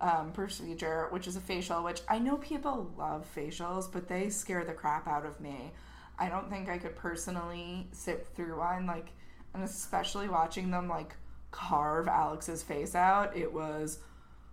um, 0.00 0.32
procedure, 0.32 1.06
which 1.10 1.26
is 1.26 1.36
a 1.36 1.40
facial, 1.40 1.82
which 1.82 2.02
I 2.08 2.18
know 2.18 2.36
people 2.36 2.92
love 2.98 3.26
facials, 3.34 3.90
but 3.90 4.08
they 4.08 4.28
scare 4.28 4.64
the 4.64 4.72
crap 4.72 5.06
out 5.06 5.24
of 5.24 5.40
me. 5.40 5.72
I 6.18 6.28
don't 6.28 6.50
think 6.50 6.68
I 6.68 6.78
could 6.78 6.96
personally 6.96 7.88
sit 7.92 8.26
through 8.34 8.58
one, 8.58 8.86
like, 8.86 9.08
and 9.54 9.62
especially 9.62 10.28
watching 10.28 10.70
them 10.70 10.88
like 10.88 11.14
carve 11.50 12.08
Alex's 12.08 12.62
face 12.62 12.94
out, 12.94 13.36
it 13.36 13.52
was 13.52 13.98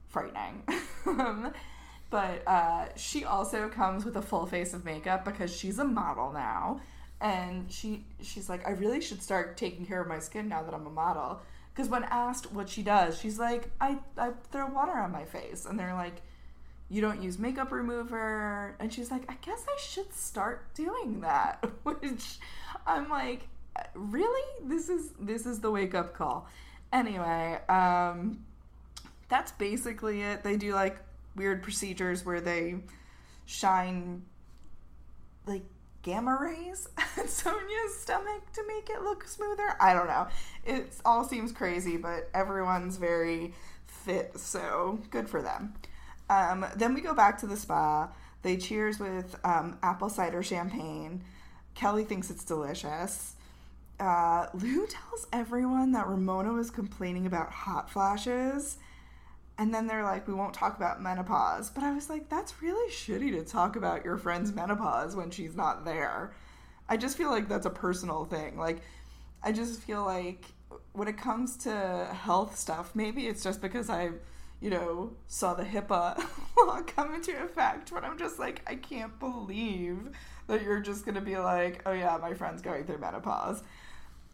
frightening. 0.08 0.63
but 2.10 2.47
uh, 2.47 2.86
she 2.95 3.25
also 3.25 3.67
comes 3.67 4.06
with 4.06 4.15
a 4.15 4.21
full 4.21 4.45
face 4.45 4.73
of 4.73 4.86
makeup 4.86 5.25
because 5.25 5.56
she's 5.56 5.79
a 5.79 5.86
model 5.86 6.32
now, 6.32 6.79
and 7.19 7.69
she 7.71 8.06
she's 8.21 8.49
like, 8.49 8.65
I 8.67 8.71
really 8.71 9.01
should 9.01 9.21
start 9.21 9.58
taking 9.58 9.86
care 9.86 10.01
of 10.01 10.08
my 10.08 10.19
skin 10.19 10.47
now 10.47 10.63
that 10.63 10.73
I'm 10.73 10.86
a 10.86 10.91
model. 10.91 11.41
Because 11.74 11.90
when 11.90 12.04
asked 12.04 12.52
what 12.52 12.70
she 12.70 12.84
does, 12.84 13.20
she's 13.20 13.40
like, 13.40 13.70
I, 13.82 13.98
I 14.18 14.32
throw 14.52 14.68
water 14.68 14.92
on 14.92 15.12
my 15.12 15.26
face. 15.26 15.66
And 15.66 15.80
they're 15.80 15.94
like, 15.94 16.22
You 16.90 17.02
don't 17.02 17.22
use 17.22 17.40
makeup 17.40 17.72
remover. 17.72 18.76
And 18.80 18.94
she's 18.94 19.10
like, 19.10 19.24
I 19.30 19.36
guess 19.42 19.66
I 19.68 19.80
should 19.80 20.14
start 20.14 20.74
doing 20.76 21.22
that. 21.22 21.64
Which 21.84 22.38
I'm 22.86 23.10
like, 23.10 23.48
Really? 23.96 24.68
This 24.68 24.90
is 24.90 25.12
this 25.20 25.46
is 25.46 25.60
the 25.60 25.72
wake 25.72 25.96
up 25.96 26.14
call. 26.14 26.48
Anyway, 26.92 27.60
um, 27.70 28.46
that's 29.30 29.52
basically 29.54 30.22
it. 30.22 30.44
They 30.44 30.58
do 30.58 30.76
like 30.76 30.98
weird 31.36 31.64
procedures 31.64 32.24
where 32.24 32.40
they 32.40 32.76
shine 33.46 34.22
like 35.48 35.64
gamma 36.04 36.38
rays 36.39 36.89
at 36.98 37.26
Sonja's 37.26 37.98
stomach 38.00 38.52
to 38.54 38.63
make 38.68 38.89
it 38.89 39.02
look 39.02 39.28
smoother. 39.28 39.76
I 39.80 39.94
don't 39.94 40.08
know. 40.08 40.28
It 40.66 40.94
all 41.04 41.24
seems 41.24 41.52
crazy, 41.52 41.98
but 41.98 42.30
everyone's 42.34 42.98
very 42.98 43.54
fit, 43.88 44.38
so 44.38 45.00
good 45.10 45.28
for 45.28 45.42
them. 45.42 45.74
Um, 46.30 46.66
then 46.76 46.94
we 46.94 47.02
go 47.02 47.13
back 47.13 47.39
to 47.39 47.48
the 47.48 47.58
spa. 47.58 48.10
They 48.44 48.58
cheers 48.58 49.00
with 49.00 49.36
um, 49.44 49.78
apple 49.82 50.10
cider 50.10 50.44
champagne. 50.44 51.24
Kelly 51.74 52.04
thinks 52.04 52.30
it's 52.30 52.44
delicious. 52.44 53.36
Uh, 54.00 54.48
Lou 54.54 54.86
tells 54.88 55.28
everyone 55.32 55.94
that 55.94 56.08
Ramona 56.08 56.52
was 56.52 56.70
complaining 56.70 57.26
about 57.26 57.50
hot 57.50 57.89
flashes 57.89 58.78
and 59.58 59.74
then 59.74 59.86
they're 59.86 60.04
like, 60.04 60.28
we 60.28 60.34
won't 60.34 60.54
talk 60.54 60.78
about 60.78 61.02
menopause. 61.02 61.70
But 61.70 61.84
I 61.84 61.94
was 61.94 62.10
like, 62.10 62.28
that's 62.30 62.62
really 62.62 62.92
shitty 62.92 63.32
to 63.32 63.44
talk 63.44 63.76
about 63.76 64.04
your 64.04 64.18
friend's 64.18 64.52
menopause 64.52 65.16
when 65.16 65.30
she's 65.30 65.56
not 65.56 65.86
there. 65.86 66.34
I 66.89 66.98
just 66.98 67.18
feel 67.18 67.30
like 67.30 67.48
that's 67.48 67.66
a 67.66 67.72
personal 67.72 68.26
thing. 68.26 68.58
Like, 68.58 68.82
I 69.44 69.52
just 69.52 69.82
feel 69.82 70.04
like 70.04 70.46
when 70.94 71.08
it 71.08 71.18
comes 71.18 71.56
to 71.58 72.08
health 72.13 72.58
stuff, 72.58 72.96
maybe 72.96 73.28
it's 73.28 73.44
just 73.44 73.62
because 73.62 73.89
I, 73.89 74.10
you 74.60 74.72
know, 74.72 75.13
saw 75.28 75.54
the 75.54 75.63
HIPAA 75.63 76.24
law 76.58 76.82
come 76.82 77.13
into 77.13 77.32
effect, 77.44 77.92
but 77.94 78.04
I'm 78.04 78.18
just 78.18 78.39
like, 78.39 78.62
I 78.66 78.76
can't 78.76 79.20
believe 79.20 80.10
that 80.48 80.63
you're 80.63 80.82
just 80.82 81.06
gonna 81.06 81.22
be 81.22 81.38
like, 81.38 81.82
oh 81.86 81.94
yeah, 81.94 82.18
my 82.22 82.34
friend's 82.34 82.62
going 82.62 82.86
through 82.86 83.00
menopause. 83.00 83.63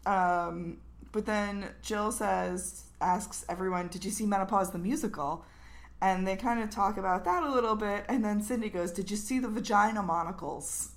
Um, 0.06 0.78
but 1.12 1.26
then 1.26 1.66
Jill 1.82 2.10
says, 2.10 2.84
asks 3.00 3.44
everyone, 3.48 3.88
Did 3.88 4.04
you 4.04 4.10
see 4.10 4.26
Menopause 4.26 4.70
the 4.70 4.78
musical? 4.78 5.44
And 6.02 6.26
they 6.26 6.36
kind 6.36 6.62
of 6.62 6.70
talk 6.70 6.96
about 6.96 7.24
that 7.24 7.42
a 7.42 7.52
little 7.52 7.76
bit. 7.76 8.06
And 8.08 8.24
then 8.24 8.42
Cindy 8.42 8.70
goes, 8.70 8.92
Did 8.92 9.10
you 9.10 9.16
see 9.16 9.38
the 9.38 9.48
vagina 9.48 10.02
monocles? 10.02 10.90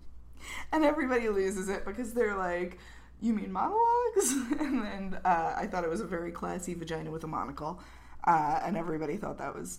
and 0.72 0.84
everybody 0.84 1.28
loses 1.28 1.68
it 1.68 1.84
because 1.84 2.12
they're 2.12 2.36
like, 2.36 2.78
You 3.20 3.32
mean 3.32 3.52
monologues? 3.52 4.32
and 4.60 4.82
then 4.82 5.20
uh, 5.24 5.54
I 5.56 5.66
thought 5.66 5.84
it 5.84 5.90
was 5.90 6.00
a 6.00 6.06
very 6.06 6.32
classy 6.32 6.74
vagina 6.74 7.10
with 7.10 7.24
a 7.24 7.28
monocle. 7.28 7.80
Uh, 8.24 8.60
and 8.64 8.76
everybody 8.76 9.16
thought 9.16 9.38
that 9.38 9.54
was 9.54 9.78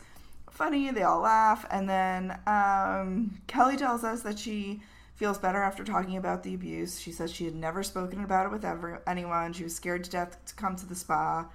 funny. 0.50 0.90
They 0.92 1.04
all 1.04 1.22
laugh. 1.22 1.66
And 1.70 1.90
then 1.90 2.40
um, 2.48 3.42
Kelly 3.48 3.78
tells 3.78 4.04
us 4.04 4.22
that 4.24 4.40
she 4.40 4.82
feels 5.18 5.40
better 5.40 5.62
after 5.62 5.84
talking 5.84 6.16
about 6.16 6.44
the 6.44 6.54
abuse. 6.54 7.00
She 7.00 7.12
says 7.12 7.34
she 7.34 7.46
had 7.46 7.56
never 7.56 7.82
spoken 7.82 8.24
about 8.24 8.46
it 8.46 8.52
with 8.52 8.64
ever, 8.64 9.02
anyone. 9.08 9.52
She 9.52 9.64
was 9.64 9.76
scared 9.76 10.04
to 10.06 10.12
death 10.12 10.38
to 10.46 10.54
come 10.54 10.76
to 10.76 10.86
the 10.86 10.96
spa. 10.96 11.50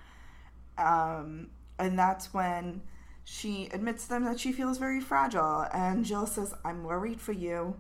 Um, 0.76 1.48
and 1.78 1.96
that's 1.96 2.34
when 2.34 2.82
she 3.24 3.68
admits 3.72 4.04
to 4.04 4.08
them 4.10 4.24
that 4.24 4.40
she 4.40 4.50
feels 4.50 4.78
very 4.78 5.00
fragile. 5.00 5.66
And 5.72 6.04
Jill 6.04 6.26
says, 6.26 6.52
I'm 6.64 6.82
worried 6.82 7.20
for 7.20 7.32
you. 7.32 7.76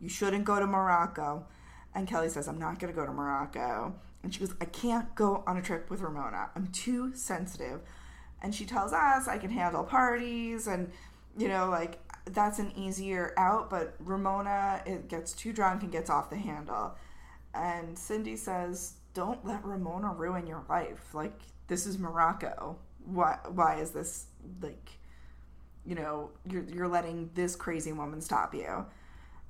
You 0.00 0.08
shouldn't 0.08 0.44
go 0.44 0.58
to 0.58 0.66
Morocco. 0.66 1.46
And 1.94 2.08
Kelly 2.08 2.28
says, 2.28 2.48
I'm 2.48 2.58
not 2.58 2.80
going 2.80 2.92
to 2.92 2.98
go 2.98 3.06
to 3.06 3.12
Morocco. 3.12 3.94
And 4.24 4.34
she 4.34 4.40
goes, 4.40 4.54
I 4.60 4.64
can't 4.64 5.14
go 5.14 5.44
on 5.46 5.56
a 5.56 5.62
trip 5.62 5.90
with 5.90 6.00
Ramona. 6.00 6.50
I'm 6.56 6.66
too 6.68 7.14
sensitive. 7.14 7.80
And 8.42 8.52
she 8.52 8.64
tells 8.64 8.92
us, 8.92 9.28
I 9.28 9.38
can 9.38 9.50
handle 9.50 9.84
parties 9.84 10.66
and, 10.66 10.90
you 11.38 11.46
know, 11.46 11.68
like 11.68 12.00
that's 12.32 12.58
an 12.58 12.72
easier 12.76 13.34
out, 13.36 13.70
but 13.70 13.94
Ramona 14.00 14.82
it 14.86 15.08
gets 15.08 15.32
too 15.32 15.52
drunk 15.52 15.82
and 15.82 15.92
gets 15.92 16.10
off 16.10 16.30
the 16.30 16.36
handle. 16.36 16.96
And 17.54 17.98
Cindy 17.98 18.36
says, 18.36 18.94
"Don't 19.14 19.44
let 19.44 19.64
Ramona 19.64 20.12
ruin 20.12 20.46
your 20.46 20.64
life. 20.68 21.14
Like 21.14 21.38
this 21.66 21.86
is 21.86 21.98
Morocco. 21.98 22.76
Why 23.04 23.38
why 23.48 23.76
is 23.76 23.90
this 23.90 24.26
like 24.60 24.98
you 25.84 25.94
know, 25.94 26.30
you're 26.48 26.64
you're 26.64 26.88
letting 26.88 27.30
this 27.34 27.56
crazy 27.56 27.92
woman 27.92 28.20
stop 28.20 28.54
you?" 28.54 28.86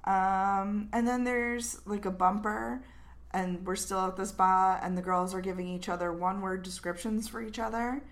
Um, 0.05 0.89
and 0.93 1.07
then 1.07 1.25
there's 1.25 1.81
like 1.87 2.07
a 2.07 2.11
bumper 2.11 2.83
and 3.33 3.65
we're 3.67 3.77
still 3.77 4.01
at 4.07 4.17
the 4.17 4.27
spa 4.27 4.81
and 4.83 4.97
the 4.97 5.03
girls 5.03 5.35
are 5.35 5.41
giving 5.41 5.69
each 5.69 5.89
other 5.89 6.13
one 6.13 6.41
word 6.41 6.63
descriptions 6.63 7.29
for 7.29 7.43
each 7.43 7.59
other 7.59 8.03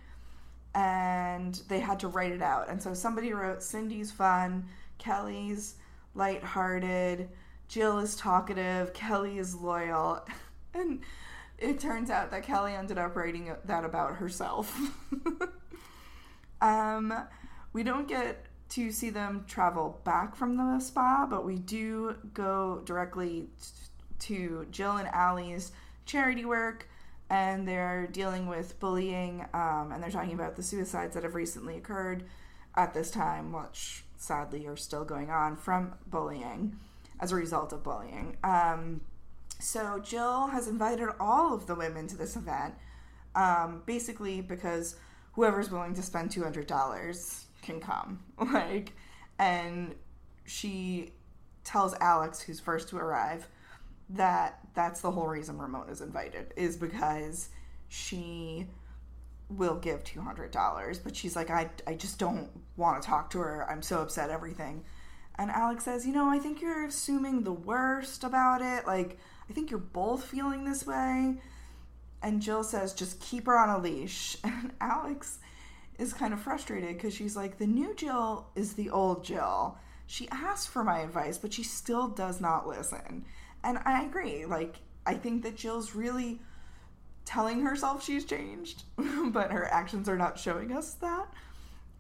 and 0.75 1.61
they 1.69 1.81
had 1.81 2.01
to 2.01 2.09
write 2.09 2.33
it 2.33 2.43
out. 2.43 2.69
And 2.69 2.83
so 2.83 2.95
somebody 2.95 3.33
wrote 3.33 3.63
Cindy's 3.63 4.13
fun, 4.13 4.67
Kelly's 4.99 5.77
lighthearted, 6.15 7.29
Jill 7.69 7.99
is 7.99 8.17
talkative, 8.17 8.93
Kelly 8.93 9.39
is 9.39 9.55
loyal. 9.55 10.27
And 10.75 11.01
it 11.57 11.81
turns 11.81 12.11
out 12.11 12.31
that 12.31 12.45
Kelly 12.45 12.75
ended 12.75 12.99
up 12.99 13.17
writing 13.17 13.51
that 13.65 13.85
about 13.85 14.17
herself. 14.17 14.79
um, 16.61 17.13
we 17.73 17.83
don't 17.83 18.07
get 18.07 18.45
to 18.71 18.93
see 18.93 19.11
them 19.11 19.45
travel 19.49 20.01
back 20.05 20.37
from 20.37 20.57
the 20.57 20.79
spa, 20.79 21.27
but 21.29 21.45
we 21.45 21.57
do 21.57 22.17
go 22.35 22.83
directly 22.85 23.49
to 24.21 24.67
Jill 24.71 24.99
and 24.99 25.09
Allie's 25.09 25.73
charity 26.07 26.45
work, 26.45 26.89
and 27.31 27.69
they're 27.69 28.07
dealing 28.07 28.47
with 28.47 28.79
bullying, 28.81 29.45
um, 29.53 29.93
and 29.93 30.03
they're 30.03 30.11
talking 30.11 30.35
about 30.35 30.57
the 30.57 30.63
suicides 30.63 31.15
that 31.15 31.25
have 31.25 31.35
recently 31.35 31.77
occurred 31.77 32.25
at 32.75 32.95
this 32.95 33.11
time, 33.11 33.53
which 33.53 34.05
sadly 34.17 34.67
are 34.67 34.77
still 34.77 35.05
going 35.05 35.31
on 35.31 35.57
from 35.57 35.95
bullying 36.07 36.77
as 37.21 37.33
a 37.33 37.37
result 37.37 37.73
of 37.73 37.83
bullying. 37.83 38.37
Um, 38.45 39.01
so 39.61 39.99
Jill 39.99 40.47
has 40.49 40.69
invited 40.69 41.09
all 41.19 41.53
of 41.55 41.67
the 41.67 41.75
women 41.75 42.07
to 42.09 42.17
this 42.17 42.37
event, 42.37 42.75
um, 43.35 43.83
basically 43.87 44.41
because 44.41 44.97
whoever's 45.33 45.71
willing 45.71 45.95
to 45.95 46.03
spend 46.03 46.31
two 46.31 46.43
hundred 46.43 46.67
dollars 46.67 47.47
can 47.63 47.81
come. 47.81 48.21
Like, 48.53 48.93
and 49.39 49.95
she 50.47 51.13
tells 51.65 51.95
Alex, 52.01 52.41
who's 52.41 52.61
first 52.61 52.89
to 52.89 52.97
arrive, 52.97 53.49
that 54.11 54.61
that's 54.79 55.01
the 55.01 55.11
whole 55.11 55.27
reason 55.27 55.59
Ramona's 55.59 56.01
invited 56.01 56.55
is 56.57 56.77
because 56.77 57.49
she 57.89 58.69
will 59.51 59.75
give 59.75 60.05
$200 60.05 61.03
but 61.03 61.17
she's 61.17 61.35
like 61.35 61.51
I, 61.51 61.69
I 61.85 61.95
just 61.95 62.21
don't 62.21 62.49
want 62.77 63.03
to 63.03 63.09
talk 63.09 63.31
to 63.31 63.41
her. 63.41 63.69
I'm 63.69 63.83
so 63.83 64.01
upset 64.01 64.31
everything. 64.31 64.85
And 65.37 65.51
alex 65.51 65.85
says 65.85 66.07
you 66.07 66.13
know 66.13 66.29
i 66.31 66.39
think 66.39 66.61
you're 66.61 66.87
assuming 66.87 67.43
the 67.43 67.53
worst 67.53 68.23
about 68.23 68.63
it. 68.63 68.87
Like 68.87 69.19
i 69.51 69.53
think 69.53 69.71
you're 69.71 69.81
both 69.81 70.23
feeling 70.25 70.65
this 70.65 70.87
way. 70.87 71.35
And 72.23 72.41
jill 72.41 72.63
says 72.63 72.95
just 72.95 73.19
keep 73.19 73.47
her 73.47 73.59
on 73.59 73.71
a 73.71 73.79
leash. 73.83 74.37
And 74.45 74.71
alex 74.81 75.41
is 75.99 76.13
kind 76.13 76.33
of 76.33 76.41
frustrated 76.41 76.97
because 76.97 77.15
she's 77.15 77.35
like 77.35 77.59
the 77.59 77.67
new 77.67 77.97
jill 77.97 78.47
is 78.55 78.75
the 78.75 78.91
old 78.91 79.25
jill. 79.25 79.77
She 80.07 80.29
asked 80.31 80.69
for 80.69 80.85
my 80.85 81.01
advice 81.01 81.37
but 81.37 81.53
she 81.53 81.65
still 81.65 82.07
does 82.07 82.41
not 82.41 82.69
listen 82.69 83.25
and 83.69 83.79
i 83.85 84.05
agree 84.05 84.45
like 84.45 84.77
i 85.07 85.15
think 85.15 85.43
that 85.43 85.57
jill's 85.57 85.95
really 85.95 86.41
telling 87.29 87.61
herself 87.61 88.03
she's 88.03 88.25
changed, 88.25 88.85
but 88.97 89.53
her 89.53 89.71
actions 89.71 90.09
are 90.09 90.17
not 90.17 90.39
showing 90.39 90.73
us 90.73 90.95
that. 90.95 91.29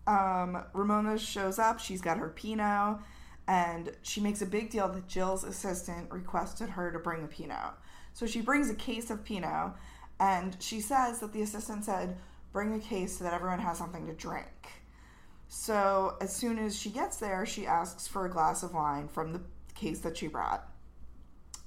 Um, 0.06 0.64
Ramona 0.72 1.18
shows 1.18 1.58
up, 1.58 1.80
she's 1.80 2.00
got 2.00 2.16
her 2.16 2.30
Pinot, 2.30 2.98
and 3.46 3.92
she 4.00 4.22
makes 4.22 4.40
a 4.40 4.46
big 4.46 4.70
deal 4.70 4.88
that 4.88 5.06
Jill's 5.06 5.44
assistant 5.44 6.10
requested 6.10 6.70
her 6.70 6.90
to 6.90 6.98
bring 6.98 7.24
a 7.24 7.26
Pinot. 7.26 7.74
So 8.14 8.26
she 8.26 8.40
brings 8.40 8.70
a 8.70 8.74
case 8.74 9.10
of 9.10 9.22
Pinot, 9.22 9.72
and 10.18 10.56
she 10.60 10.80
says 10.80 11.20
that 11.20 11.34
the 11.34 11.42
assistant 11.42 11.84
said, 11.84 12.16
Bring 12.50 12.72
a 12.72 12.80
case 12.80 13.18
so 13.18 13.24
that 13.24 13.34
everyone 13.34 13.58
has 13.58 13.76
something 13.76 14.06
to 14.06 14.14
drink. 14.14 14.46
So 15.50 16.16
as 16.22 16.34
soon 16.34 16.58
as 16.58 16.78
she 16.78 16.88
gets 16.88 17.18
there, 17.18 17.44
she 17.44 17.66
asks 17.66 18.08
for 18.08 18.24
a 18.24 18.30
glass 18.30 18.62
of 18.62 18.72
wine 18.72 19.08
from 19.08 19.34
the 19.34 19.42
case 19.74 20.00
that 20.00 20.16
she 20.16 20.26
brought. 20.26 20.66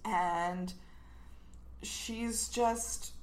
And 0.05 0.73
she's 1.83 2.49
just 2.49 3.13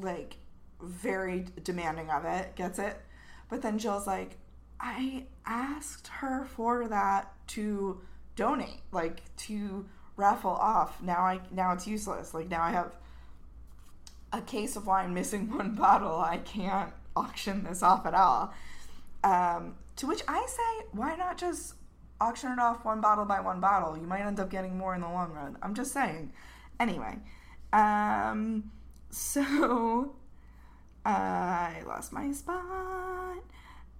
like 0.00 0.36
very 0.82 1.46
demanding 1.62 2.10
of 2.10 2.24
it, 2.24 2.54
gets 2.56 2.78
it. 2.78 3.00
But 3.48 3.62
then 3.62 3.78
Jill's 3.78 4.06
like, 4.06 4.36
I 4.80 5.24
asked 5.46 6.08
her 6.08 6.44
for 6.44 6.88
that 6.88 7.32
to 7.48 8.00
donate, 8.34 8.82
like 8.92 9.22
to 9.36 9.86
raffle 10.16 10.50
off. 10.50 11.02
Now 11.02 11.20
I 11.20 11.40
now 11.50 11.72
it's 11.72 11.86
useless. 11.86 12.34
Like 12.34 12.48
now 12.48 12.62
I 12.62 12.70
have 12.72 12.92
a 14.32 14.40
case 14.42 14.76
of 14.76 14.86
wine 14.86 15.14
missing 15.14 15.50
one 15.56 15.74
bottle. 15.74 16.20
I 16.20 16.38
can't 16.38 16.92
auction 17.14 17.64
this 17.64 17.82
off 17.82 18.06
at 18.06 18.14
all. 18.14 18.52
Um, 19.24 19.76
to 19.96 20.06
which 20.06 20.22
I 20.28 20.46
say, 20.46 20.86
why 20.92 21.16
not 21.16 21.38
just 21.38 21.74
auction 22.20 22.52
it 22.52 22.58
off 22.58 22.84
one 22.84 23.00
bottle 23.00 23.24
by 23.24 23.40
one 23.40 23.60
bottle? 23.60 23.96
You 23.96 24.06
might 24.06 24.22
end 24.22 24.40
up 24.40 24.50
getting 24.50 24.76
more 24.76 24.94
in 24.94 25.00
the 25.00 25.08
long 25.08 25.32
run. 25.32 25.56
I'm 25.62 25.74
just 25.74 25.92
saying. 25.92 26.32
Anyway, 26.78 27.18
um, 27.72 28.70
so 29.10 30.14
I 31.04 31.82
lost 31.86 32.12
my 32.12 32.32
spot. 32.32 33.38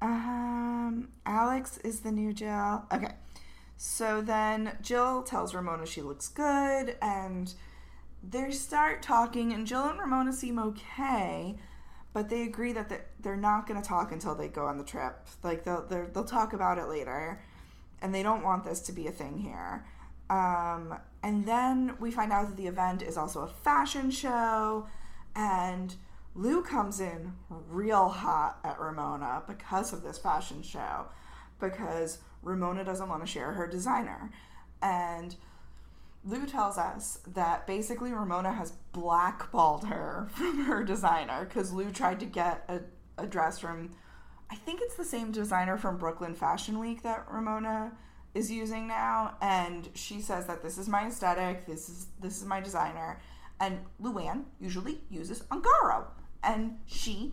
Um, 0.03 1.09
Alex 1.25 1.79
is 1.79 2.01
the 2.01 2.13
new 2.13 2.33
Jill. 2.33 2.85
Okay. 2.93 3.15
So 3.77 4.23
then 4.23 4.77
Jill 4.81 5.23
tells 5.23 5.55
Ramona 5.55 5.87
she 5.87 6.03
looks 6.03 6.29
good, 6.29 6.97
and 7.03 7.53
they 8.23 8.51
start 8.51 9.03
talking, 9.03 9.53
and 9.53 9.67
Jill 9.67 9.85
and 9.85 9.99
Ramona 9.99 10.33
seem 10.33 10.59
okay, 10.59 11.57
but 12.13 12.29
they 12.31 12.43
agree 12.43 12.73
that 12.73 12.91
they're 13.21 13.37
not 13.37 13.67
going 13.67 13.81
to 13.81 13.87
talk 13.87 14.13
until 14.13 14.35
they 14.35 14.49
go 14.49 14.65
on 14.67 14.79
the 14.79 14.85
trip. 14.85 15.27
Like 15.43 15.65
they'll 15.65 15.87
they'll 15.87 16.25
talk 16.25 16.55
about 16.55 16.79
it 16.79 16.87
later, 16.87 17.43
and 18.03 18.15
they 18.15 18.23
don't 18.23 18.43
want 18.43 18.65
this 18.65 18.81
to 18.81 18.93
be 18.93 19.07
a 19.07 19.13
thing 19.13 19.39
here. 19.39 19.85
Um, 20.29 20.99
and 21.23 21.47
then 21.47 21.97
we 22.01 22.11
find 22.11 22.33
out 22.33 22.49
that 22.49 22.57
the 22.57 22.67
event 22.67 23.03
is 23.03 23.17
also 23.17 23.41
a 23.43 23.49
fashion 23.49 24.11
show, 24.11 24.87
and 25.35 25.95
Lou 26.35 26.63
comes 26.63 27.01
in 27.01 27.33
real 27.49 28.09
hot 28.09 28.59
at 28.65 28.79
Ramona 28.79 29.43
because 29.47 29.93
of 29.93 30.03
this 30.03 30.19
fashion 30.19 30.63
show, 30.63 31.07
because 31.61 32.19
Ramona 32.43 32.85
doesn't 32.85 33.09
want 33.09 33.25
to 33.25 33.27
share 33.27 33.53
her 33.53 33.67
designer. 33.67 34.31
And 34.83 35.37
Lou 36.25 36.45
tells 36.45 36.77
us 36.77 37.21
that 37.35 37.67
basically 37.67 38.13
Ramona 38.13 38.53
has 38.53 38.73
blackballed 38.93 39.87
her 39.87 40.29
from 40.35 40.65
her 40.65 40.83
designer 40.83 41.45
because 41.45 41.73
Lou 41.73 41.91
tried 41.91 42.21
to 42.21 42.27
get 42.27 42.65
a, 42.69 42.81
a 43.23 43.27
dress 43.27 43.59
from, 43.59 43.91
I 44.51 44.55
think 44.55 44.81
it's 44.83 44.97
the 44.97 45.05
same 45.05 45.33
designer 45.33 45.77
from 45.77 45.99
Brooklyn 45.99 46.35
Fashion 46.35 46.79
Week 46.79 47.03
that 47.03 47.27
Ramona 47.31 47.93
is 48.35 48.51
using 48.51 48.87
now 48.87 49.37
and 49.41 49.89
she 49.95 50.21
says 50.21 50.47
that 50.47 50.63
this 50.63 50.77
is 50.77 50.89
my 50.89 51.07
aesthetic 51.07 51.67
this 51.67 51.89
is 51.89 52.09
this 52.21 52.37
is 52.37 52.45
my 52.45 52.61
designer 52.61 53.19
and 53.61 53.79
luann 54.03 54.45
usually 54.61 55.01
uses 55.09 55.41
ungaro 55.45 56.05
and 56.45 56.79
she 56.85 57.33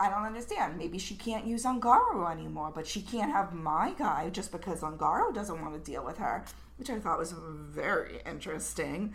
I 0.00 0.10
don't 0.10 0.24
understand. 0.24 0.76
Maybe 0.76 0.98
she 0.98 1.14
can't 1.14 1.46
use 1.46 1.64
Ungaro 1.64 2.30
anymore, 2.30 2.72
but 2.74 2.86
she 2.86 3.00
can't 3.00 3.32
have 3.32 3.52
my 3.52 3.94
guy 3.96 4.30
just 4.30 4.52
because 4.52 4.80
Ungaro 4.80 5.32
doesn't 5.32 5.60
want 5.60 5.74
to 5.74 5.90
deal 5.90 6.04
with 6.04 6.18
her, 6.18 6.44
which 6.78 6.90
I 6.90 6.98
thought 6.98 7.18
was 7.18 7.32
very 7.32 8.20
interesting. 8.26 9.14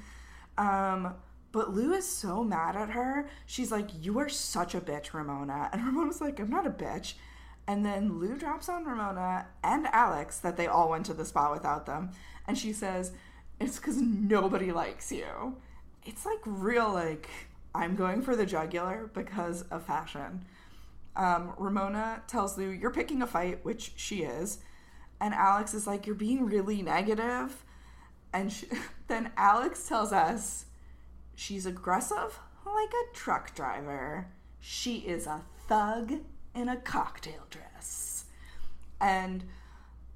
Um, 0.57 1.15
but 1.51 1.73
Lou 1.73 1.93
is 1.93 2.07
so 2.07 2.43
mad 2.43 2.75
at 2.75 2.91
her. 2.91 3.27
She's 3.45 3.71
like, 3.71 3.89
You 4.01 4.19
are 4.19 4.29
such 4.29 4.73
a 4.75 4.81
bitch, 4.81 5.13
Ramona. 5.13 5.69
And 5.73 5.85
Ramona's 5.85 6.21
like, 6.21 6.39
I'm 6.39 6.49
not 6.49 6.67
a 6.67 6.71
bitch. 6.71 7.13
And 7.67 7.85
then 7.85 8.19
Lou 8.19 8.37
drops 8.37 8.69
on 8.69 8.85
Ramona 8.85 9.47
and 9.63 9.87
Alex 9.87 10.39
that 10.39 10.57
they 10.57 10.67
all 10.67 10.89
went 10.89 11.05
to 11.07 11.13
the 11.13 11.25
spa 11.25 11.51
without 11.51 11.85
them. 11.85 12.11
And 12.47 12.57
she 12.57 12.73
says, 12.73 13.11
It's 13.59 13.77
because 13.77 13.97
nobody 13.97 14.71
likes 14.71 15.11
you. 15.11 15.55
It's 16.05 16.25
like 16.25 16.39
real, 16.45 16.91
like, 16.91 17.29
I'm 17.75 17.95
going 17.95 18.21
for 18.21 18.35
the 18.35 18.45
jugular 18.45 19.09
because 19.13 19.63
of 19.63 19.85
fashion. 19.85 20.45
Um, 21.15 21.53
Ramona 21.57 22.23
tells 22.27 22.57
Lou, 22.57 22.69
You're 22.69 22.91
picking 22.91 23.21
a 23.21 23.27
fight, 23.27 23.63
which 23.63 23.93
she 23.95 24.23
is. 24.23 24.59
And 25.19 25.33
Alex 25.33 25.73
is 25.73 25.85
like, 25.85 26.05
You're 26.05 26.15
being 26.15 26.45
really 26.45 26.81
negative. 26.81 27.63
And 28.33 28.51
she, 28.51 28.67
then 29.07 29.31
Alex 29.37 29.87
tells 29.87 30.13
us 30.13 30.65
she's 31.35 31.65
aggressive 31.65 32.39
like 32.65 32.91
a 32.93 33.15
truck 33.15 33.53
driver. 33.55 34.27
She 34.59 34.97
is 34.97 35.27
a 35.27 35.41
thug 35.67 36.13
in 36.55 36.69
a 36.69 36.77
cocktail 36.77 37.47
dress. 37.49 38.25
And 38.99 39.43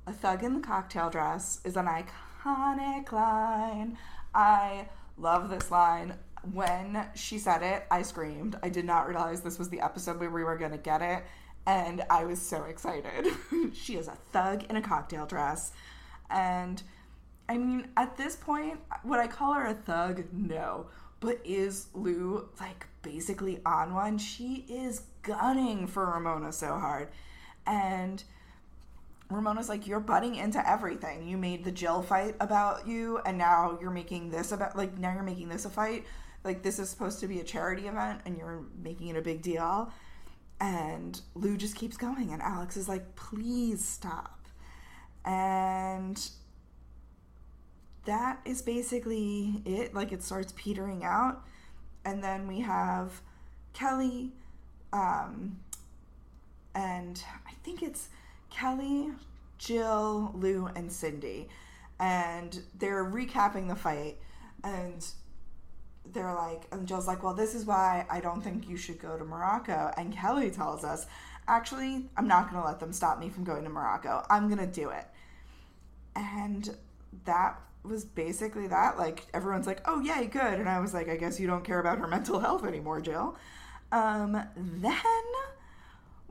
a 0.08 0.14
thug 0.14 0.44
in 0.44 0.54
the 0.54 0.60
cocktail 0.60 1.10
dress 1.10 1.60
is 1.64 1.76
an 1.76 1.88
iconic 1.88 3.12
line. 3.12 3.98
I 4.34 4.88
love 5.18 5.50
this 5.50 5.72
line. 5.72 6.16
When 6.54 7.08
she 7.16 7.40
said 7.40 7.64
it, 7.64 7.86
I 7.90 8.04
screamed. 8.04 8.58
I 8.62 8.70
did 8.70 8.86
not 8.86 9.08
realize 9.08 9.42
this 9.42 9.58
was 9.58 9.70
the 9.70 9.82
episode 9.82 10.20
where 10.20 10.30
we 10.30 10.44
were 10.44 10.58
going 10.58 10.72
to 10.72 10.78
get 10.78 11.02
it. 11.02 11.24
And 11.66 12.04
I 12.12 12.26
was 12.26 12.40
so 12.40 12.66
excited. 12.66 13.26
she 13.74 13.96
is 13.96 14.08
a 14.08 14.18
thug 14.32 14.66
in 14.70 14.76
a 14.76 14.82
cocktail 14.82 15.26
dress. 15.26 15.72
And 16.30 16.84
I 17.50 17.58
mean, 17.58 17.88
at 17.98 18.18
this 18.18 18.36
point, 18.36 18.80
would 19.04 19.20
I 19.20 19.26
call 19.26 19.54
her 19.54 19.66
a 19.66 19.74
thug? 19.74 20.26
No. 20.32 20.88
But 21.26 21.40
is 21.44 21.88
Lou 21.96 22.48
like 22.60 22.86
basically 23.02 23.60
on 23.66 23.96
one? 23.96 24.20
She 24.20 24.64
is 24.70 25.02
gunning 25.24 25.88
for 25.88 26.06
Ramona 26.06 26.52
so 26.52 26.78
hard. 26.78 27.08
And 27.66 28.24
Ramona's 29.32 29.68
like, 29.68 29.88
You're 29.88 30.00
butting 30.00 30.36
into 30.36 30.70
everything. 30.70 31.28
You 31.28 31.38
made 31.38 31.64
the 31.64 31.72
Jill 31.72 32.04
fight 32.04 32.36
about 32.40 32.88
you, 32.88 33.18
and 33.26 33.40
now 33.40 33.80
you're 33.82 33.90
making 33.90 34.30
this 34.30 34.52
about, 34.52 34.78
like, 34.78 35.00
now 35.00 35.16
you're 35.16 35.24
making 35.24 35.50
this 35.50 35.66
a 35.66 35.70
fight. 35.72 36.06
Like, 36.44 36.62
this 36.62 36.78
is 36.78 36.92
supposed 36.92 37.20
to 37.22 37.28
be 37.28 37.40
a 37.40 37.44
charity 37.44 37.88
event, 37.88 38.22
and 38.28 38.38
you're 38.38 38.64
making 38.84 39.08
it 39.08 39.18
a 39.18 39.22
big 39.24 39.42
deal. 39.42 39.92
And 40.62 41.20
Lou 41.34 41.58
just 41.58 41.76
keeps 41.76 41.98
going, 41.98 42.34
and 42.34 42.42
Alex 42.44 42.78
is 42.78 42.88
like, 42.88 43.16
Please 43.16 43.84
stop. 43.84 44.46
And 45.26 46.24
that 48.06 48.40
is 48.46 48.62
basically 48.62 49.62
it. 49.66 49.94
Like, 49.94 50.12
it 50.12 50.24
starts 50.24 50.54
petering 50.56 51.04
out. 51.04 51.44
And 52.04 52.24
then 52.24 52.48
we 52.48 52.60
have 52.62 53.22
Kelly 53.74 54.32
um, 54.96 55.60
and 56.74 57.22
I 57.46 57.52
think 57.64 57.84
it's 57.84 58.10
Kelly, 58.50 59.12
Jill, 59.58 60.32
Lou, 60.36 60.68
and 60.76 60.92
Cindy, 60.92 61.50
and 62.00 62.62
they're 62.78 63.04
recapping 63.06 63.68
the 63.68 63.76
fight, 63.76 64.18
and 64.64 65.06
they're 66.14 66.34
like, 66.34 66.64
and 66.72 66.88
Jill's 66.88 67.08
like, 67.08 67.24
well, 67.24 67.34
this 67.34 67.56
is 67.56 67.66
why 67.66 68.06
I 68.10 68.22
don't 68.22 68.42
think 68.42 68.70
you 68.70 68.78
should 68.78 69.00
go 69.00 69.18
to 69.18 69.26
Morocco. 69.26 69.92
And 69.98 70.14
Kelly 70.14 70.52
tells 70.52 70.84
us, 70.84 71.08
actually, 71.48 72.06
I'm 72.16 72.28
not 72.28 72.50
going 72.50 72.62
to 72.62 72.68
let 72.68 72.80
them 72.80 72.94
stop 72.94 73.20
me 73.20 73.30
from 73.30 73.44
going 73.44 73.64
to 73.64 73.70
Morocco. 73.70 74.24
I'm 74.30 74.48
going 74.48 74.60
to 74.60 74.72
do 74.72 74.90
it. 74.90 75.08
And 76.16 76.76
that 77.26 77.60
was 77.88 78.06
basically 78.06 78.68
that. 78.68 78.98
Like, 78.98 79.26
everyone's 79.34 79.68
like, 79.68 79.82
oh, 79.86 80.02
yay, 80.02 80.28
good. 80.28 80.60
And 80.60 80.70
I 80.70 80.80
was 80.80 80.94
like, 80.94 81.10
I 81.10 81.18
guess 81.18 81.40
you 81.40 81.48
don't 81.48 81.64
care 81.64 81.80
about 81.80 82.00
her 82.00 82.08
mental 82.10 82.40
health 82.40 82.66
anymore, 82.66 83.02
Jill. 83.02 83.36
Um, 83.92 84.42
then 84.56 85.24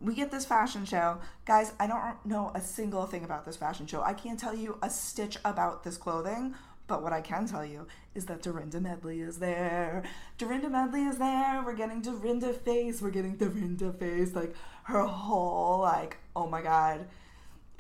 we 0.01 0.15
get 0.15 0.31
this 0.31 0.45
fashion 0.45 0.85
show. 0.85 1.19
Guys, 1.47 1.73
I 1.81 1.87
don't 1.87 2.25
know 2.27 2.51
a 2.55 2.61
single 2.61 3.07
thing 3.07 3.25
about 3.25 3.45
this 3.45 3.57
fashion 3.57 3.87
show. 3.87 4.03
I 4.03 4.13
can't 4.13 4.39
tell 4.39 4.55
you 4.55 4.79
a 4.83 4.91
stitch 4.91 5.39
about 5.45 5.85
this 5.85 5.97
clothing. 5.97 6.55
But 6.87 7.03
what 7.03 7.15
I 7.15 7.23
can 7.23 7.47
tell 7.47 7.65
you 7.65 7.87
is 8.15 8.27
that 8.27 8.43
Dorinda 8.43 8.81
Medley 8.81 9.21
is 9.21 9.39
there. 9.39 10.03
Dorinda 10.37 10.69
Medley 10.69 11.05
is 11.05 11.17
there. 11.17 11.63
We're 11.65 11.75
getting 11.75 12.03
Dorinda 12.03 12.53
face. 12.53 13.01
We're 13.01 13.11
getting 13.11 13.37
Dorinda 13.37 13.93
face. 13.93 14.35
Like 14.35 14.55
her 14.85 15.05
whole 15.05 15.81
like, 15.81 16.19
oh 16.37 16.47
my 16.47 16.61
god. 16.61 17.07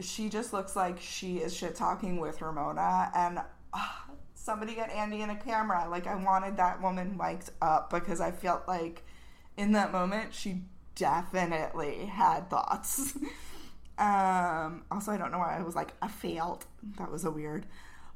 She 0.01 0.29
just 0.29 0.53
looks 0.53 0.75
like 0.75 1.01
she 1.01 1.37
is 1.37 1.55
shit 1.55 1.75
talking 1.75 2.18
with 2.18 2.41
Ramona 2.41 3.12
and 3.14 3.41
uh, 3.75 3.87
somebody 4.35 4.75
get 4.75 4.91
Andy 4.91 5.22
in 5.22 5.31
a 5.31 5.37
camera. 5.37 5.87
Like 5.91 6.07
I 6.07 6.14
wanted 6.14 6.57
that 6.59 6.81
woman 6.83 7.16
mic'd 7.16 7.51
up 7.62 7.91
because 7.91 8.20
I 8.20 8.31
felt 8.31 8.68
like 8.68 9.03
in 9.57 9.72
that 9.72 9.93
moment 9.93 10.35
she 10.35 10.62
definitely 10.95 12.07
had 12.07 12.51
thoughts. 12.51 13.16
um 13.99 14.83
also 14.91 15.12
I 15.12 15.16
don't 15.16 15.31
know 15.31 15.39
why 15.39 15.57
I 15.57 15.62
was 15.62 15.75
like 15.75 15.93
I 16.03 16.09
failed. 16.09 16.66
That 16.99 17.11
was 17.11 17.25
a 17.25 17.31
weird 17.31 17.66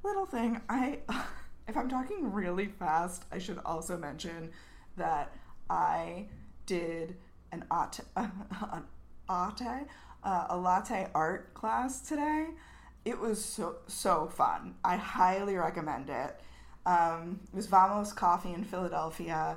little 0.03 0.27
thing. 0.27 0.61
I, 0.69 0.99
if 1.69 1.77
I'm 1.77 1.89
talking 1.89 2.33
really 2.33 2.67
fast, 2.67 3.25
I 3.33 3.39
should 3.39 3.59
also 3.65 3.97
mention 3.97 4.51
that 4.97 5.35
I 5.71 6.27
did 6.67 7.17
an 7.53 7.65
ate, 7.73 8.01
an 8.17 8.85
ate, 9.31 9.87
uh, 10.25 10.47
a 10.51 10.57
latte 10.57 11.09
art 11.15 11.55
class 11.55 12.01
today. 12.01 12.49
It 13.09 13.19
was 13.19 13.43
so 13.43 13.77
so 13.87 14.29
fun. 14.29 14.75
I 14.85 14.97
highly 14.97 15.57
recommend 15.57 16.11
it. 16.11 16.39
Um, 16.85 17.41
it 17.51 17.57
was 17.57 17.67
Vamos 17.67 18.13
Coffee 18.13 18.53
in 18.53 18.65
Philadelphia. 18.65 19.57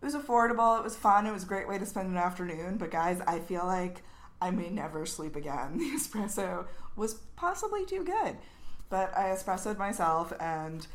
It 0.00 0.04
was 0.04 0.14
affordable. 0.14 0.78
It 0.78 0.84
was 0.84 0.96
fun. 0.96 1.26
It 1.26 1.32
was 1.32 1.42
a 1.42 1.46
great 1.46 1.68
way 1.68 1.78
to 1.78 1.84
spend 1.84 2.08
an 2.08 2.16
afternoon. 2.16 2.78
But 2.78 2.90
guys, 2.90 3.20
I 3.26 3.40
feel 3.40 3.66
like 3.66 4.02
I 4.40 4.50
may 4.50 4.70
never 4.70 5.04
sleep 5.04 5.36
again. 5.36 5.76
The 5.78 5.90
espresso 5.90 6.66
was 6.96 7.14
possibly 7.36 7.84
too 7.84 8.04
good. 8.04 8.38
But 8.88 9.14
I 9.16 9.24
espressoed 9.24 9.76
myself, 9.76 10.32
and 10.40 10.86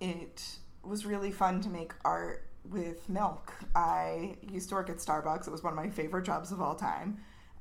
it 0.00 0.42
was 0.82 1.06
really 1.06 1.30
fun 1.30 1.60
to 1.60 1.68
make 1.68 1.92
art 2.04 2.44
with 2.68 3.08
milk. 3.08 3.52
I 3.76 4.36
used 4.42 4.68
to 4.70 4.74
work 4.74 4.90
at 4.90 4.96
Starbucks. 4.96 5.46
It 5.46 5.52
was 5.52 5.62
one 5.62 5.72
of 5.72 5.76
my 5.76 5.90
favorite 5.90 6.24
jobs 6.24 6.50
of 6.50 6.60
all 6.60 6.74
time. 6.74 7.18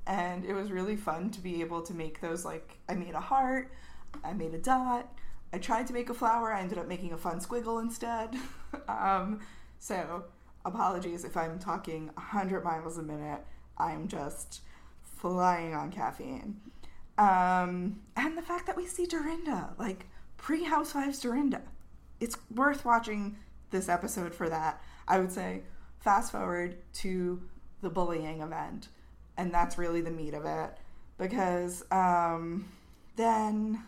And 0.07 0.45
it 0.45 0.53
was 0.53 0.71
really 0.71 0.95
fun 0.95 1.31
to 1.31 1.41
be 1.41 1.61
able 1.61 1.81
to 1.83 1.93
make 1.93 2.21
those 2.21 2.45
like 2.45 2.77
I 2.87 2.93
made 2.93 3.15
a 3.15 3.19
heart, 3.19 3.71
I 4.23 4.33
made 4.33 4.53
a 4.53 4.59
dot, 4.59 5.11
I 5.51 5.57
tried 5.57 5.87
to 5.87 5.93
make 5.93 6.09
a 6.09 6.13
flower, 6.13 6.53
I 6.53 6.61
ended 6.61 6.77
up 6.77 6.87
making 6.87 7.13
a 7.13 7.17
fun 7.17 7.39
squiggle 7.39 7.81
instead. 7.81 8.35
um, 8.87 9.39
so 9.79 10.25
apologies 10.63 11.23
if 11.23 11.37
I'm 11.37 11.59
talking 11.59 12.07
100 12.15 12.63
miles 12.63 12.97
a 12.97 13.03
minute. 13.03 13.41
I'm 13.77 14.07
just 14.07 14.61
flying 15.01 15.73
on 15.73 15.91
caffeine. 15.91 16.59
Um, 17.17 18.01
and 18.15 18.37
the 18.37 18.41
fact 18.41 18.67
that 18.67 18.75
we 18.75 18.85
see 18.85 19.05
Dorinda, 19.05 19.73
like 19.77 20.07
pre 20.37 20.63
Housewives 20.63 21.19
Dorinda. 21.19 21.61
It's 22.19 22.37
worth 22.53 22.85
watching 22.85 23.37
this 23.71 23.89
episode 23.89 24.33
for 24.33 24.49
that. 24.49 24.81
I 25.07 25.19
would 25.19 25.31
say 25.31 25.63
fast 25.99 26.31
forward 26.31 26.77
to 26.93 27.41
the 27.81 27.89
bullying 27.89 28.41
event, 28.41 28.89
and 29.37 29.53
that's 29.53 29.77
really 29.77 30.01
the 30.01 30.11
meat 30.11 30.33
of 30.33 30.45
it. 30.45 30.77
Because 31.17 31.83
um, 31.91 32.67
then 33.15 33.83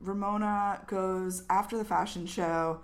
Ramona 0.00 0.80
goes 0.86 1.44
after 1.50 1.76
the 1.76 1.84
fashion 1.84 2.26
show. 2.26 2.80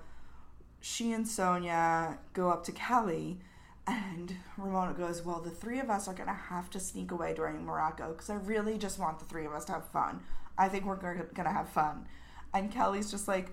She 0.81 1.13
and 1.13 1.25
Sonja 1.25 2.19
go 2.33 2.51
up 2.51 2.65
to 2.65 2.73
Kelly 2.73 3.39
and 3.87 4.35
Ramona 4.57 4.93
goes, 4.93 5.25
Well, 5.25 5.41
the 5.41 5.51
three 5.51 5.79
of 5.81 5.91
us 5.91 6.09
are 6.09 6.15
going 6.15 6.29
to 6.29 6.35
have 6.35 6.71
to 6.71 6.81
sneak 6.81 7.11
away 7.13 7.35
during 7.35 7.65
Morocco 7.65 8.13
because 8.13 8.31
I 8.31 8.35
really 8.35 8.79
just 8.79 8.99
want 8.99 9.19
the 9.19 9.25
three 9.25 9.47
of 9.47 9.53
us 9.53 9.65
to 9.67 9.73
have 9.73 9.89
fun. 9.89 10.21
I 10.59 10.69
think 10.69 10.85
we're 10.85 10.97
going 10.97 11.27
to 11.35 11.51
have 11.51 11.69
fun. 11.69 12.07
And 12.53 12.71
Kelly's 12.73 13.11
just 13.11 13.29
like, 13.29 13.53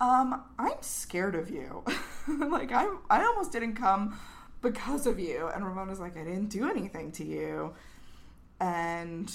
um, 0.00 0.42
I'm 0.58 0.80
scared 0.80 1.34
of 1.34 1.50
you. 1.50 1.84
like, 2.28 2.72
I, 2.72 2.88
I 3.10 3.24
almost 3.24 3.52
didn't 3.52 3.74
come 3.74 4.18
because 4.62 5.06
of 5.06 5.18
you. 5.18 5.48
And 5.54 5.64
Ramona's 5.64 6.00
like, 6.00 6.16
I 6.16 6.24
didn't 6.24 6.48
do 6.48 6.68
anything 6.68 7.12
to 7.12 7.24
you. 7.24 7.74
And 8.60 9.32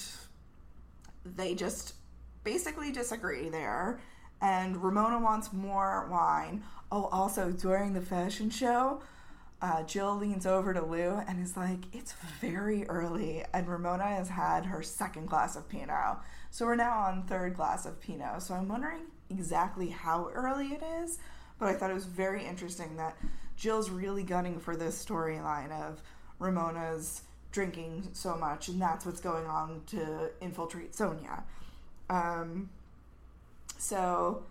they 1.25 1.55
just 1.55 1.93
basically 2.43 2.91
disagree 2.91 3.49
there. 3.49 3.99
And 4.41 4.83
Ramona 4.83 5.19
wants 5.19 5.53
more 5.53 6.07
wine. 6.11 6.63
Oh, 6.91 7.05
also, 7.11 7.51
during 7.51 7.93
the 7.93 8.01
fashion 8.01 8.49
show, 8.49 9.01
uh, 9.61 9.83
Jill 9.83 10.17
leans 10.17 10.47
over 10.47 10.73
to 10.73 10.83
Lou 10.83 11.21
and 11.27 11.41
is 11.41 11.55
like, 11.55 11.79
It's 11.93 12.13
very 12.41 12.87
early, 12.87 13.43
and 13.53 13.67
Ramona 13.67 14.05
has 14.05 14.29
had 14.29 14.65
her 14.65 14.81
second 14.81 15.27
glass 15.27 15.55
of 15.55 15.69
Pinot. 15.69 16.17
So 16.49 16.65
we're 16.65 16.75
now 16.75 16.99
on 16.99 17.23
third 17.23 17.55
glass 17.55 17.85
of 17.85 18.01
Pinot. 18.01 18.41
So 18.41 18.55
I'm 18.55 18.67
wondering 18.67 19.03
exactly 19.29 19.89
how 19.89 20.29
early 20.33 20.69
it 20.69 20.83
is, 21.03 21.19
but 21.59 21.69
I 21.69 21.73
thought 21.73 21.91
it 21.91 21.95
was 21.95 22.05
very 22.05 22.45
interesting 22.45 22.97
that 22.97 23.15
Jill's 23.61 23.91
really 23.91 24.23
gunning 24.23 24.59
for 24.59 24.75
this 24.75 25.05
storyline 25.05 25.69
of 25.69 26.01
Ramona's 26.39 27.21
drinking 27.51 28.07
so 28.11 28.35
much, 28.35 28.69
and 28.69 28.81
that's 28.81 29.05
what's 29.05 29.21
going 29.21 29.45
on 29.45 29.83
to 29.85 30.31
infiltrate 30.41 30.93
Sonja. 30.93 31.43
Um, 32.09 32.71
so, 33.77 34.45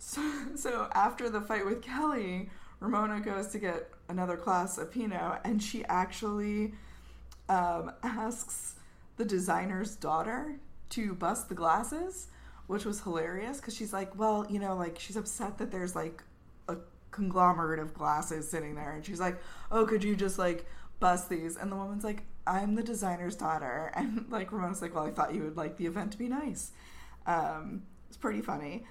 so, 0.00 0.28
so 0.56 0.88
after 0.92 1.30
the 1.30 1.40
fight 1.40 1.64
with 1.64 1.82
Kelly, 1.82 2.50
Ramona 2.80 3.20
goes 3.20 3.46
to 3.48 3.60
get 3.60 3.88
another 4.08 4.36
class 4.36 4.76
of 4.76 4.90
Pinot, 4.90 5.42
and 5.44 5.62
she 5.62 5.84
actually 5.84 6.74
um, 7.48 7.92
asks 8.02 8.74
the 9.18 9.24
designer's 9.24 9.94
daughter 9.94 10.56
to 10.90 11.14
bust 11.14 11.48
the 11.48 11.54
glasses, 11.54 12.26
which 12.66 12.84
was 12.84 13.02
hilarious 13.02 13.58
because 13.58 13.76
she's 13.76 13.92
like, 13.92 14.18
well, 14.18 14.44
you 14.50 14.58
know, 14.58 14.74
like 14.74 14.98
she's 14.98 15.16
upset 15.16 15.58
that 15.58 15.70
there's 15.70 15.94
like 15.94 16.24
conglomerate 17.12 17.78
of 17.78 17.94
glasses 17.94 18.50
sitting 18.50 18.74
there, 18.74 18.92
and 18.92 19.04
she's 19.04 19.20
like, 19.20 19.40
oh, 19.70 19.86
could 19.86 20.02
you 20.02 20.16
just 20.16 20.38
like 20.38 20.66
bust 20.98 21.28
these? 21.28 21.56
And 21.56 21.70
the 21.70 21.76
woman's 21.76 22.02
like, 22.02 22.24
I'm 22.46 22.74
the 22.74 22.82
designer's 22.82 23.36
daughter, 23.36 23.92
and 23.96 24.26
like 24.30 24.50
Ramona's 24.50 24.82
like, 24.82 24.94
well, 24.94 25.06
I 25.06 25.10
thought 25.10 25.34
you 25.34 25.42
would 25.44 25.56
like 25.56 25.76
the 25.76 25.86
event 25.86 26.12
to 26.12 26.18
be 26.18 26.28
nice. 26.28 26.72
Um, 27.26 27.82
it's 28.08 28.16
pretty 28.16 28.40
funny. 28.40 28.84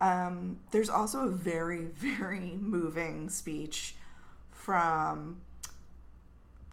Um, 0.00 0.58
there's 0.70 0.90
also 0.90 1.26
a 1.26 1.30
very, 1.30 1.86
very 1.94 2.58
moving 2.60 3.30
speech 3.30 3.94
from 4.50 5.40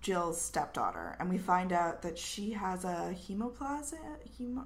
Jill's 0.01 0.39
stepdaughter, 0.39 1.15
and 1.19 1.29
we 1.29 1.37
find 1.37 1.71
out 1.71 2.01
that 2.03 2.17
she 2.17 2.51
has 2.51 2.83
a 2.83 3.15
hemoplasma, 3.27 4.17
hemo, 4.39 4.65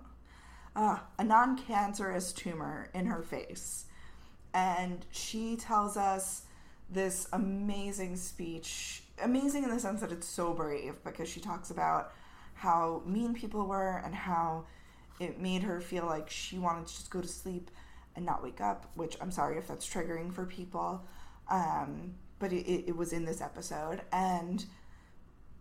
uh, 0.75 0.97
a 1.17 1.23
non-cancerous 1.23 2.33
tumor 2.33 2.89
in 2.93 3.05
her 3.05 3.21
face, 3.21 3.85
and 4.53 5.05
she 5.11 5.55
tells 5.55 5.97
us 5.97 6.43
this 6.89 7.27
amazing 7.33 8.15
speech. 8.15 9.03
Amazing 9.21 9.63
in 9.63 9.69
the 9.69 9.79
sense 9.79 10.01
that 10.01 10.11
it's 10.11 10.27
so 10.27 10.53
brave 10.53 10.95
because 11.03 11.29
she 11.29 11.39
talks 11.39 11.69
about 11.69 12.11
how 12.53 13.01
mean 13.05 13.33
people 13.33 13.65
were 13.65 14.01
and 14.03 14.13
how 14.13 14.65
it 15.19 15.39
made 15.39 15.63
her 15.63 15.81
feel 15.81 16.05
like 16.05 16.29
she 16.29 16.57
wanted 16.57 16.87
to 16.87 16.93
just 16.93 17.09
go 17.09 17.21
to 17.21 17.27
sleep 17.27 17.69
and 18.15 18.25
not 18.25 18.41
wake 18.43 18.61
up, 18.61 18.89
which 18.95 19.17
I'm 19.21 19.31
sorry 19.31 19.57
if 19.57 19.67
that's 19.67 19.87
triggering 19.87 20.33
for 20.33 20.45
people. 20.45 21.03
Um, 21.49 22.15
but 22.39 22.53
it, 22.53 22.87
it, 22.87 22.95
was 22.95 23.11
in 23.13 23.25
this 23.25 23.41
episode. 23.41 24.01
And 24.11 24.65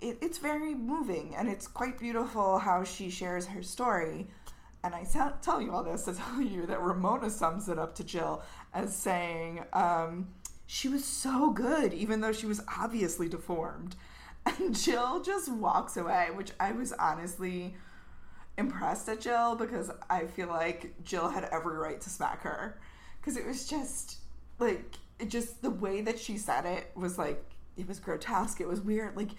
it, 0.01 0.19
it's 0.21 0.39
very 0.39 0.75
moving 0.75 1.35
and 1.37 1.49
it's 1.49 1.67
quite 1.67 1.99
beautiful 1.99 2.59
how 2.59 2.85
she 2.85 3.11
shares 3.11 3.47
her 3.47 3.63
story. 3.63 4.29
And 4.89 4.95
I 4.95 5.33
tell 5.43 5.61
you 5.61 5.73
all 5.73 5.83
this 5.83 6.05
to 6.05 6.15
tell 6.15 6.41
you 6.41 6.65
that 6.65 6.81
Ramona 6.81 7.29
sums 7.29 7.69
it 7.69 7.79
up 7.79 7.95
to 7.97 8.05
Jill 8.05 8.43
as 8.73 8.97
saying, 8.97 9.63
um, 9.75 10.29
she 10.67 10.89
was 10.89 11.05
so 11.05 11.51
good, 11.51 11.93
even 11.93 12.23
though 12.23 12.33
she 12.33 12.47
was 12.47 12.63
obviously 12.79 13.29
deformed. 13.29 13.97
And 14.47 14.75
Jill 14.75 15.21
just 15.21 15.53
walks 15.53 15.99
away, 15.99 16.29
which 16.35 16.53
I 16.59 16.73
was 16.73 16.95
honestly 16.95 17.75
impressed 18.57 19.07
at 19.11 19.21
Jill 19.21 19.57
because 19.57 19.91
I 20.09 20.25
feel 20.25 20.49
like 20.49 20.95
Jill 21.05 21.29
had 21.29 21.45
every 21.53 21.77
right 21.77 22.01
to 22.01 22.09
smack 22.09 22.41
her 22.45 22.81
because 23.21 23.37
it 23.37 23.47
was 23.47 23.69
just 23.69 24.21
like 24.59 24.95
it 25.19 25.29
just 25.29 25.61
the 25.61 25.69
way 25.69 26.01
that 26.01 26.19
she 26.19 26.39
said 26.39 26.65
it 26.65 26.91
was 26.95 27.19
like 27.19 27.45
it 27.77 27.87
was 27.87 28.01
grotesque 28.01 28.61
it 28.61 28.67
was 28.67 28.81
weird 28.81 29.17
like 29.17 29.33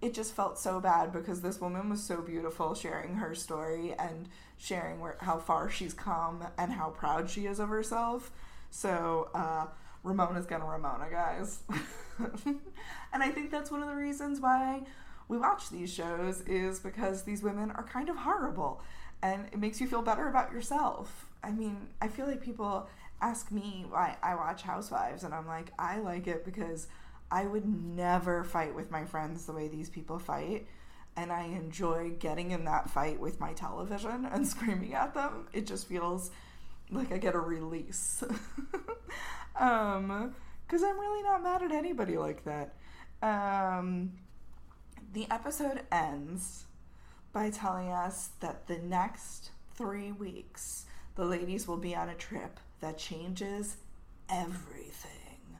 it 0.00 0.14
just 0.14 0.34
felt 0.34 0.58
so 0.58 0.80
bad 0.80 1.12
because 1.12 1.40
this 1.40 1.60
woman 1.60 1.90
was 1.90 2.02
so 2.02 2.20
beautiful 2.20 2.74
sharing 2.74 3.16
her 3.16 3.34
story 3.34 3.94
and 3.98 4.28
sharing 4.56 5.00
where, 5.00 5.16
how 5.20 5.38
far 5.38 5.68
she's 5.68 5.94
come 5.94 6.46
and 6.56 6.72
how 6.72 6.90
proud 6.90 7.28
she 7.28 7.46
is 7.46 7.58
of 7.58 7.68
herself. 7.68 8.30
So, 8.70 9.30
uh, 9.34 9.66
Ramona's 10.04 10.46
gonna 10.46 10.64
Ramona, 10.64 11.08
guys. 11.10 11.60
and 13.12 13.22
I 13.22 13.30
think 13.30 13.50
that's 13.50 13.70
one 13.70 13.82
of 13.82 13.88
the 13.88 13.96
reasons 13.96 14.40
why 14.40 14.82
we 15.26 15.36
watch 15.36 15.70
these 15.70 15.92
shows 15.92 16.42
is 16.42 16.78
because 16.78 17.22
these 17.22 17.42
women 17.42 17.70
are 17.72 17.82
kind 17.82 18.08
of 18.08 18.16
horrible 18.16 18.80
and 19.22 19.46
it 19.52 19.58
makes 19.58 19.80
you 19.80 19.86
feel 19.86 20.02
better 20.02 20.28
about 20.28 20.52
yourself. 20.52 21.26
I 21.42 21.50
mean, 21.50 21.88
I 22.00 22.08
feel 22.08 22.26
like 22.26 22.40
people 22.40 22.88
ask 23.20 23.50
me 23.50 23.84
why 23.88 24.16
I 24.22 24.34
watch 24.34 24.62
Housewives, 24.62 25.24
and 25.24 25.34
I'm 25.34 25.46
like, 25.46 25.72
I 25.78 25.98
like 25.98 26.26
it 26.26 26.44
because 26.44 26.86
I 27.30 27.46
would 27.46 27.66
never 27.66 28.44
fight 28.44 28.74
with 28.74 28.90
my 28.90 29.04
friends 29.04 29.46
the 29.46 29.52
way 29.52 29.68
these 29.68 29.90
people 29.90 30.18
fight. 30.18 30.66
And 31.16 31.32
I 31.32 31.44
enjoy 31.44 32.12
getting 32.18 32.52
in 32.52 32.64
that 32.66 32.88
fight 32.90 33.18
with 33.18 33.40
my 33.40 33.52
television 33.52 34.24
and 34.26 34.46
screaming 34.48 34.94
at 34.94 35.14
them. 35.14 35.48
It 35.52 35.66
just 35.66 35.88
feels 35.88 36.30
like 36.90 37.12
I 37.12 37.18
get 37.18 37.34
a 37.34 37.40
release. 37.40 38.22
um, 39.58 40.34
because 40.66 40.82
I'm 40.82 40.98
really 40.98 41.22
not 41.22 41.42
mad 41.42 41.62
at 41.62 41.72
anybody 41.72 42.16
like 42.18 42.44
that. 42.44 42.74
Um, 43.22 44.12
the 45.12 45.26
episode 45.30 45.82
ends 45.90 46.66
by 47.32 47.50
telling 47.50 47.88
us 47.88 48.30
that 48.40 48.66
the 48.66 48.78
next 48.78 49.50
three 49.74 50.12
weeks, 50.12 50.86
the 51.14 51.24
ladies 51.24 51.66
will 51.66 51.78
be 51.78 51.96
on 51.96 52.08
a 52.08 52.14
trip 52.14 52.60
that 52.80 52.98
changes 52.98 53.76
everything. 54.28 55.58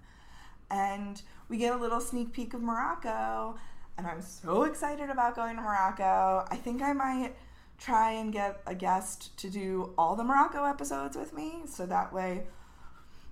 And 0.71 1.21
we 1.49 1.57
get 1.57 1.73
a 1.73 1.77
little 1.77 2.01
sneak 2.01 2.33
peek 2.33 2.55
of 2.55 2.63
Morocco, 2.63 3.57
and 3.97 4.07
I'm 4.07 4.21
so 4.21 4.65
excited 4.65 5.11
about 5.11 5.35
going 5.35 5.57
to 5.57 5.63
Morocco. 5.63 6.47
I 6.51 6.57
think 6.57 6.83
I 6.83 6.93
might 6.93 7.35
try 7.79 8.13
and 8.13 8.33
get 8.33 8.61
a 8.67 8.75
guest 8.75 9.37
to 9.39 9.49
do 9.49 9.93
all 9.97 10.15
the 10.17 10.25
Morocco 10.25 10.65
episodes 10.65 11.17
with 11.17 11.33
me, 11.33 11.63
so 11.67 11.87
that 11.87 12.13
way 12.13 12.45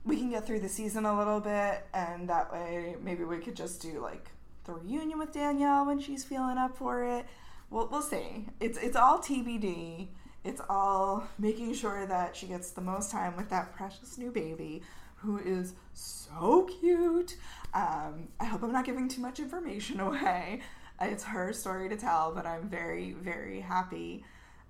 we 0.05 0.17
can 0.17 0.31
get 0.31 0.47
through 0.47 0.61
the 0.61 0.69
season 0.69 1.05
a 1.05 1.17
little 1.17 1.41
bit, 1.41 1.85
and 1.93 2.29
that 2.29 2.53
way 2.53 2.97
maybe 3.03 3.25
we 3.25 3.39
could 3.39 3.57
just 3.57 3.83
do 3.83 4.01
like 4.01 4.31
the 4.65 4.73
reunion 4.73 5.19
with 5.19 5.33
Danielle 5.33 5.87
when 5.87 6.01
she's 6.01 6.25
feeling 6.25 6.59
up 6.59 6.77
for 6.77 7.05
it. 7.05 7.27
We'll, 7.71 7.89
we'll 7.89 8.03
see. 8.03 8.47
It's 8.61 8.79
it's 8.79 8.97
all 8.97 9.19
TBD. 9.19 10.09
It's 10.45 10.61
all 10.71 11.27
making 11.39 11.75
sure 11.75 12.07
that 12.07 12.37
she 12.37 12.47
gets 12.47 12.71
the 12.71 12.81
most 12.81 13.11
time 13.11 13.37
with 13.37 13.51
that 13.51 13.75
precious 13.75 14.17
new 14.17 14.31
baby 14.31 14.83
who 15.17 15.39
is 15.39 15.75
so 15.93 16.69
cute. 16.81 17.37
Um, 17.77 18.29
I 18.41 18.47
hope 18.47 18.63
I'm 18.63 18.73
not 18.73 18.87
giving 18.87 19.07
too 19.07 19.21
much 19.21 19.39
information 19.39 20.01
away. 20.09 20.63
It's 21.01 21.25
her 21.25 21.53
story 21.53 21.91
to 21.91 21.97
tell, 21.97 22.33
but 22.35 22.47
I'm 22.47 22.69
very, 22.69 23.13
very 23.13 23.61
happy 23.61 24.25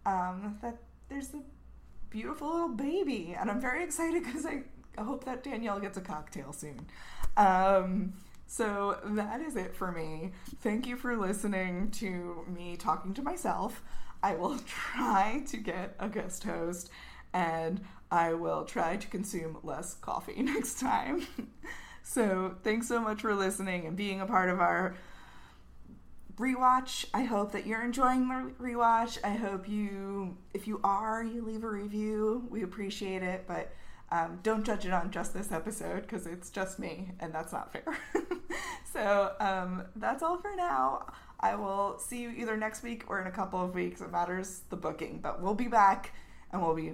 um, 0.05 0.59
that 0.61 0.77
there's 1.09 1.33
a 1.33 1.41
beautiful 2.11 2.53
little 2.53 2.69
baby. 2.69 3.37
And 3.39 3.49
I'm 3.49 3.61
very 3.61 3.85
excited 3.85 4.25
because 4.27 4.45
I 4.45 4.65
hope 5.01 5.25
that 5.25 5.45
Danielle 5.45 5.79
gets 5.79 5.97
a 5.97 6.01
cocktail 6.01 6.53
soon. 6.53 6.87
Um, 7.37 8.15
so 8.49 8.99
that 9.05 9.41
is 9.41 9.55
it 9.55 9.75
for 9.75 9.93
me. 9.93 10.33
Thank 10.63 10.87
you 10.87 10.97
for 10.97 11.17
listening 11.17 11.93
to 11.93 12.45
me 12.49 12.77
talking 12.77 13.15
to 13.15 13.23
myself. 13.23 13.85
I 14.21 14.35
will 14.35 14.59
try 14.67 15.45
to 15.47 15.57
get 15.57 15.95
a 16.01 16.09
guest 16.09 16.43
host 16.43 16.91
and 17.33 17.81
I 18.11 18.33
will 18.33 18.65
try 18.65 18.97
to 18.97 19.07
consume 19.07 19.59
less 19.63 19.95
coffee 19.95 20.43
next 20.43 20.81
time. 20.81 21.25
So, 22.09 22.55
thanks 22.63 22.87
so 22.87 23.01
much 23.01 23.23
for 23.23 23.35
listening 23.35 23.85
and 23.85 23.97
being 23.97 24.21
a 24.21 24.27
part 24.27 24.49
of 24.49 24.61
our 24.61 24.95
rewatch. 26.37 27.05
I 27.13 27.25
hope 27.25 27.51
that 27.51 27.67
you're 27.67 27.83
enjoying 27.83 28.29
the 28.29 28.53
rewatch. 28.63 29.19
I 29.25 29.31
hope 29.31 29.69
you, 29.69 30.37
if 30.55 30.69
you 30.69 30.81
are, 30.85 31.25
you 31.25 31.43
leave 31.43 31.65
a 31.65 31.69
review. 31.69 32.47
We 32.49 32.63
appreciate 32.63 33.25
it, 33.25 33.45
but 33.49 33.75
um, 34.13 34.39
don't 34.45 34.65
judge 34.65 34.87
it 34.87 34.93
on 34.93 35.11
just 35.11 35.35
this 35.35 35.51
episode 35.51 36.03
because 36.03 36.29
it's 36.29 36.51
just 36.51 36.79
me 36.79 37.11
and 37.19 37.35
that's 37.35 37.53
not 37.53 37.73
fair. 37.73 37.99
so, 38.93 39.33
um, 39.41 39.83
that's 39.97 40.23
all 40.23 40.39
for 40.39 40.55
now. 40.55 41.13
I 41.41 41.57
will 41.57 41.99
see 41.99 42.23
you 42.23 42.31
either 42.31 42.57
next 42.57 42.85
week 42.85 43.03
or 43.09 43.21
in 43.21 43.27
a 43.27 43.33
couple 43.33 43.61
of 43.61 43.75
weeks. 43.75 44.01
It 44.01 44.13
matters 44.13 44.61
the 44.71 44.77
booking, 44.77 45.19
but 45.21 45.43
we'll 45.43 45.55
be 45.55 45.67
back 45.67 46.13
and 46.53 46.63
we'll 46.63 46.77
be 46.77 46.93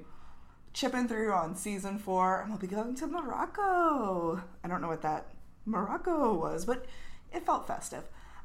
chipping 0.72 1.08
through 1.08 1.32
on 1.32 1.54
season 1.56 1.98
four 1.98 2.40
and 2.40 2.50
we'll 2.50 2.58
be 2.58 2.66
going 2.66 2.94
to 2.96 3.06
Morocco. 3.06 4.42
I 4.64 4.68
don't 4.68 4.80
know 4.80 4.88
what 4.88 5.02
that 5.02 5.26
Morocco 5.66 6.34
was, 6.34 6.64
but 6.64 6.86
it 7.32 7.46
felt 7.46 7.66
festive. 7.66 8.04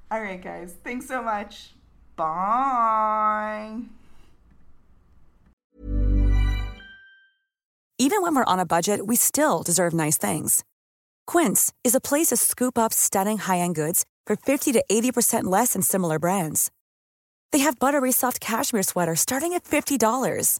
All 0.09 0.21
right, 0.21 0.41
guys. 0.41 0.75
Thanks 0.84 1.07
so 1.07 1.21
much. 1.21 1.73
Bye. 2.15 3.82
Even 7.99 8.21
when 8.21 8.36
we're 8.36 8.45
on 8.45 8.59
a 8.59 8.65
budget, 8.65 9.07
we 9.07 9.15
still 9.15 9.63
deserve 9.63 9.93
nice 9.93 10.17
things. 10.17 10.63
Quince 11.25 11.73
is 11.84 11.95
a 11.95 11.99
place 11.99 12.28
to 12.28 12.38
scoop 12.38 12.78
up 12.78 12.93
stunning 12.93 13.39
high 13.39 13.57
end 13.59 13.75
goods 13.75 14.05
for 14.25 14.36
50 14.36 14.71
to 14.73 14.84
80% 14.89 15.45
less 15.45 15.73
than 15.73 15.82
similar 15.82 16.19
brands. 16.19 16.71
They 17.51 17.59
have 17.59 17.80
buttery 17.80 18.11
soft 18.11 18.39
cashmere 18.39 18.84
sweaters 18.84 19.21
starting 19.21 19.53
at 19.53 19.63
$50, 19.63 20.59